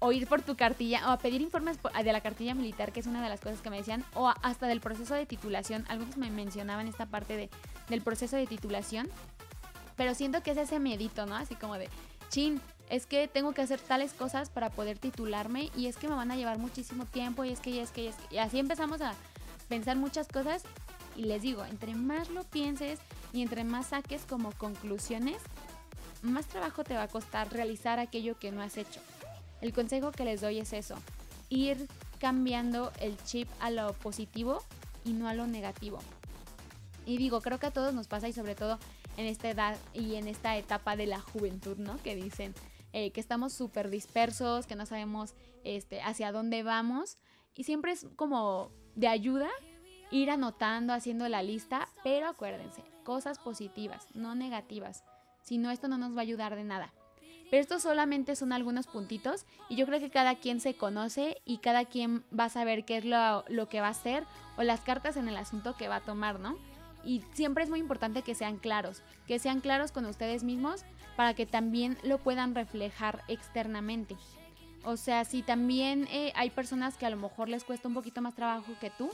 o, 0.00 0.10
ir 0.10 0.26
por 0.26 0.42
tu 0.42 0.56
cartilla 0.56 1.14
o 1.14 1.18
pedir 1.18 1.40
informes 1.40 1.78
de 1.80 2.12
la 2.12 2.20
cartilla 2.20 2.52
militar, 2.52 2.90
que 2.90 2.98
es 2.98 3.06
una 3.06 3.22
de 3.22 3.28
las 3.28 3.38
cosas 3.38 3.60
que 3.60 3.70
me 3.70 3.76
decían, 3.76 4.04
o 4.14 4.34
hasta 4.42 4.66
del 4.66 4.80
proceso 4.80 5.14
de 5.14 5.24
titulación. 5.24 5.84
Algunos 5.88 6.16
me 6.16 6.30
mencionaban 6.30 6.88
esta 6.88 7.06
parte 7.06 7.36
de, 7.36 7.48
del 7.88 8.02
proceso 8.02 8.34
de 8.34 8.48
titulación, 8.48 9.08
pero 9.94 10.16
siento 10.16 10.42
que 10.42 10.50
es 10.50 10.58
ese 10.58 10.80
miedito, 10.80 11.26
¿no? 11.26 11.36
Así 11.36 11.54
como 11.54 11.74
de, 11.78 11.88
chin, 12.28 12.60
es 12.90 13.06
que 13.06 13.28
tengo 13.28 13.52
que 13.52 13.62
hacer 13.62 13.78
tales 13.78 14.14
cosas 14.14 14.50
para 14.50 14.68
poder 14.68 14.98
titularme 14.98 15.70
y 15.76 15.86
es 15.86 15.96
que 15.96 16.08
me 16.08 16.16
van 16.16 16.32
a 16.32 16.36
llevar 16.36 16.58
muchísimo 16.58 17.06
tiempo 17.06 17.44
y 17.44 17.50
es 17.50 17.60
que 17.60 17.70
y 17.70 17.78
es 17.78 17.92
que 17.92 18.02
y 18.02 18.06
es 18.08 18.16
que 18.16 18.34
y 18.34 18.38
así 18.38 18.58
empezamos 18.58 19.00
a 19.00 19.14
pensar 19.68 19.96
muchas 19.96 20.26
cosas 20.26 20.64
y 21.14 21.22
les 21.26 21.42
digo, 21.42 21.64
entre 21.64 21.94
más 21.94 22.30
lo 22.30 22.42
pienses 22.42 22.98
y 23.34 23.42
entre 23.42 23.64
más 23.64 23.88
saques 23.88 24.24
como 24.24 24.52
conclusiones, 24.52 25.38
más 26.22 26.46
trabajo 26.46 26.84
te 26.84 26.94
va 26.94 27.02
a 27.02 27.08
costar 27.08 27.52
realizar 27.52 27.98
aquello 27.98 28.38
que 28.38 28.52
no 28.52 28.62
has 28.62 28.76
hecho. 28.76 29.00
El 29.60 29.72
consejo 29.72 30.12
que 30.12 30.24
les 30.24 30.40
doy 30.40 30.60
es 30.60 30.72
eso, 30.72 30.94
ir 31.48 31.88
cambiando 32.20 32.92
el 33.00 33.16
chip 33.24 33.48
a 33.60 33.70
lo 33.70 33.92
positivo 33.92 34.62
y 35.04 35.12
no 35.12 35.28
a 35.28 35.34
lo 35.34 35.48
negativo. 35.48 35.98
Y 37.06 37.18
digo, 37.18 37.40
creo 37.40 37.58
que 37.58 37.66
a 37.66 37.72
todos 37.72 37.92
nos 37.92 38.06
pasa 38.06 38.28
y 38.28 38.32
sobre 38.32 38.54
todo 38.54 38.78
en 39.16 39.26
esta 39.26 39.50
edad 39.50 39.76
y 39.92 40.14
en 40.14 40.28
esta 40.28 40.56
etapa 40.56 40.96
de 40.96 41.06
la 41.06 41.20
juventud, 41.20 41.76
¿no? 41.76 42.00
Que 42.02 42.14
dicen, 42.14 42.54
eh, 42.92 43.10
que 43.10 43.20
estamos 43.20 43.52
súper 43.52 43.90
dispersos, 43.90 44.66
que 44.66 44.76
no 44.76 44.86
sabemos 44.86 45.34
este, 45.64 46.00
hacia 46.00 46.30
dónde 46.30 46.62
vamos. 46.62 47.18
Y 47.56 47.64
siempre 47.64 47.92
es 47.92 48.06
como 48.14 48.70
de 48.94 49.08
ayuda 49.08 49.50
ir 50.10 50.30
anotando, 50.30 50.92
haciendo 50.92 51.28
la 51.28 51.42
lista, 51.42 51.88
pero 52.04 52.28
acuérdense, 52.28 52.82
cosas 53.04 53.38
positivas, 53.38 54.08
no 54.14 54.34
negativas. 54.34 55.04
Si 55.42 55.58
no, 55.58 55.70
esto 55.70 55.88
no 55.88 55.98
nos 55.98 56.16
va 56.16 56.20
a 56.20 56.22
ayudar 56.22 56.56
de 56.56 56.64
nada. 56.64 56.92
Pero 57.50 57.62
estos 57.62 57.82
solamente 57.82 58.34
son 58.34 58.52
algunos 58.52 58.86
puntitos 58.86 59.46
y 59.68 59.76
yo 59.76 59.86
creo 59.86 60.00
que 60.00 60.10
cada 60.10 60.34
quien 60.34 60.60
se 60.60 60.74
conoce 60.74 61.40
y 61.44 61.58
cada 61.58 61.84
quien 61.84 62.24
va 62.36 62.46
a 62.46 62.48
saber 62.48 62.84
qué 62.84 62.96
es 62.96 63.04
lo, 63.04 63.44
lo 63.48 63.68
que 63.68 63.80
va 63.80 63.88
a 63.88 63.90
hacer 63.90 64.24
o 64.56 64.62
las 64.62 64.80
cartas 64.80 65.16
en 65.16 65.28
el 65.28 65.36
asunto 65.36 65.76
que 65.76 65.88
va 65.88 65.96
a 65.96 66.00
tomar, 66.00 66.40
¿no? 66.40 66.56
y 67.06 67.22
siempre 67.32 67.64
es 67.64 67.70
muy 67.70 67.80
importante 67.80 68.22
que 68.22 68.34
sean 68.34 68.56
claros, 68.56 69.02
que 69.26 69.38
sean 69.38 69.60
claros 69.60 69.92
con 69.92 70.06
ustedes 70.06 70.42
mismos 70.42 70.84
para 71.16 71.34
que 71.34 71.46
también 71.46 71.98
lo 72.02 72.18
puedan 72.18 72.54
reflejar 72.54 73.22
externamente. 73.28 74.16
O 74.84 74.96
sea, 74.96 75.24
si 75.24 75.42
también 75.42 76.06
eh, 76.10 76.32
hay 76.34 76.50
personas 76.50 76.96
que 76.96 77.06
a 77.06 77.10
lo 77.10 77.16
mejor 77.16 77.48
les 77.48 77.64
cuesta 77.64 77.88
un 77.88 77.94
poquito 77.94 78.20
más 78.20 78.34
trabajo 78.34 78.72
que 78.80 78.90
tú, 78.90 79.10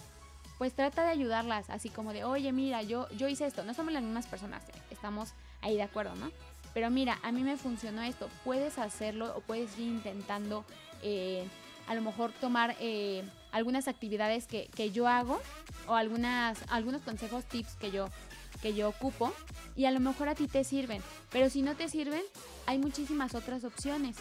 pues 0.60 0.74
trata 0.74 1.04
de 1.04 1.08
ayudarlas, 1.08 1.70
así 1.70 1.88
como 1.88 2.12
de, 2.12 2.22
oye, 2.22 2.52
mira, 2.52 2.82
yo, 2.82 3.08
yo 3.16 3.28
hice 3.28 3.46
esto, 3.46 3.64
no 3.64 3.72
somos 3.72 3.94
las 3.94 4.02
mismas 4.02 4.26
personas, 4.26 4.62
eh, 4.68 4.72
estamos 4.90 5.32
ahí 5.62 5.74
de 5.74 5.82
acuerdo, 5.82 6.14
¿no? 6.16 6.30
Pero 6.74 6.90
mira, 6.90 7.18
a 7.22 7.32
mí 7.32 7.42
me 7.42 7.56
funcionó 7.56 8.02
esto, 8.02 8.28
puedes 8.44 8.78
hacerlo 8.78 9.34
o 9.34 9.40
puedes 9.40 9.78
ir 9.78 9.88
intentando 9.88 10.66
eh, 11.02 11.48
a 11.88 11.94
lo 11.94 12.02
mejor 12.02 12.32
tomar 12.32 12.76
algunas 13.52 13.88
actividades 13.88 14.46
que, 14.46 14.68
que 14.76 14.90
yo 14.90 15.08
hago 15.08 15.40
o 15.88 15.94
algunas, 15.94 16.58
algunos 16.68 17.00
consejos, 17.00 17.46
tips 17.46 17.76
que 17.76 17.90
yo, 17.90 18.10
que 18.60 18.74
yo 18.74 18.90
ocupo 18.90 19.32
y 19.76 19.86
a 19.86 19.90
lo 19.90 19.98
mejor 19.98 20.28
a 20.28 20.34
ti 20.34 20.46
te 20.46 20.62
sirven. 20.62 21.00
Pero 21.32 21.48
si 21.48 21.62
no 21.62 21.74
te 21.74 21.88
sirven, 21.88 22.22
hay 22.66 22.76
muchísimas 22.76 23.34
otras 23.34 23.64
opciones 23.64 24.18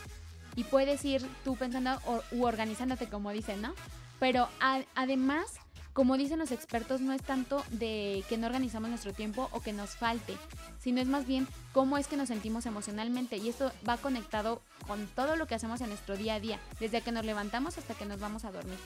y 0.56 0.64
puedes 0.64 1.04
ir 1.04 1.22
tú 1.44 1.58
pensando 1.58 2.00
u 2.32 2.46
organizándote 2.46 3.10
como 3.10 3.32
dicen, 3.32 3.62
¿no? 3.62 3.74
Pero 4.20 4.48
además, 4.96 5.60
como 6.00 6.16
dicen 6.16 6.40
los 6.40 6.54
expertos, 6.54 7.02
no 7.02 7.12
es 7.12 7.22
tanto 7.22 7.62
de 7.72 8.24
que 8.30 8.38
no 8.38 8.48
organizamos 8.48 8.90
nuestro 8.90 9.12
tiempo 9.12 9.50
o 9.52 9.60
que 9.60 9.74
nos 9.74 9.98
falte, 9.98 10.34
sino 10.80 11.02
es 11.02 11.08
más 11.08 11.28
bien 11.28 11.46
cómo 11.74 11.98
es 11.98 12.08
que 12.08 12.16
nos 12.16 12.30
sentimos 12.30 12.66
emocionalmente 12.66 13.36
y 13.36 13.50
esto 13.50 13.70
va 13.86 13.98
conectado 13.98 14.62
con 14.88 15.08
todo 15.08 15.36
lo 15.36 15.46
que 15.46 15.56
hacemos 15.56 15.82
en 15.82 15.90
nuestro 15.90 16.16
día 16.16 16.36
a 16.36 16.40
día, 16.40 16.58
desde 16.80 17.02
que 17.02 17.12
nos 17.12 17.26
levantamos 17.26 17.78
hasta 17.78 17.96
que 17.96 18.06
nos 18.06 18.18
vamos 18.18 18.46
a 18.46 18.52
dormir. 18.54 18.78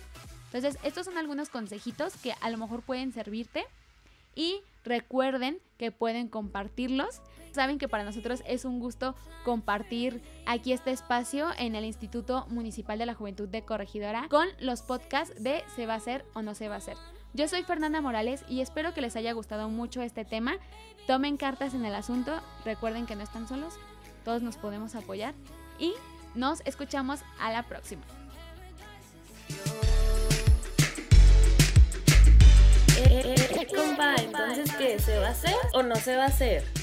Entonces, 0.46 0.80
estos 0.82 1.06
son 1.06 1.20
algunos 1.20 1.50
consejitos 1.50 2.18
que 2.18 2.34
a 2.42 2.50
lo 2.50 2.58
mejor 2.58 2.82
pueden 2.82 3.14
servirte 3.14 3.64
y 4.34 4.62
recuerden 4.84 5.60
que 5.78 5.92
pueden 5.92 6.28
compartirlos. 6.28 7.22
Saben 7.54 7.78
que 7.78 7.88
para 7.88 8.04
nosotros 8.04 8.42
es 8.48 8.66
un 8.66 8.80
gusto 8.80 9.16
compartir 9.46 10.24
aquí 10.48 10.74
este 10.74 10.90
espacio 10.90 11.50
en 11.60 11.76
el 11.76 11.86
Instituto 11.86 12.48
Municipal 12.50 12.98
de 12.98 13.06
la 13.06 13.14
Juventud 13.14 13.48
de 13.48 13.62
Corregidora 13.62 14.28
con 14.28 14.48
los 14.60 14.82
podcasts 14.82 15.36
de 15.42 15.64
Se 15.76 15.86
va 15.86 15.94
a 15.94 15.98
hacer 15.98 16.26
o 16.34 16.42
no 16.42 16.56
se 16.56 16.68
va 16.68 16.76
a 16.76 16.78
hacer. 16.80 16.98
Yo 17.34 17.48
soy 17.48 17.62
Fernanda 17.62 18.02
Morales 18.02 18.44
y 18.50 18.62
espero 18.62 18.96
que 18.96 19.02
les 19.02 19.16
haya 19.16 19.34
gustado 19.34 19.70
mucho 19.70 20.02
este 20.02 20.26
tema. 20.26 20.56
Tomen 21.06 21.38
cartas 21.38 21.76
en 21.76 21.86
el 21.86 21.94
asunto, 21.94 22.42
recuerden 22.66 23.06
que 23.06 23.16
no 23.16 23.22
están 23.22 23.48
solos, 23.48 23.76
todos 24.26 24.42
nos 24.42 24.58
podemos 24.58 24.96
apoyar 24.96 25.36
y 25.78 25.94
nos 26.34 26.62
escuchamos 26.66 27.20
a 27.40 27.52
la 27.52 27.62
próxima. 27.62 28.02
Eh, 32.98 33.68
compa, 33.76 34.16
entonces, 34.16 34.72
¿qué? 34.76 34.98
¿Se 34.98 35.20
va 35.20 35.28
a 35.28 35.32
hacer 35.32 35.56
o 35.74 35.84
no 35.84 35.96
se 35.96 36.16
va 36.16 36.24
a 36.24 36.28
hacer? 36.28 36.83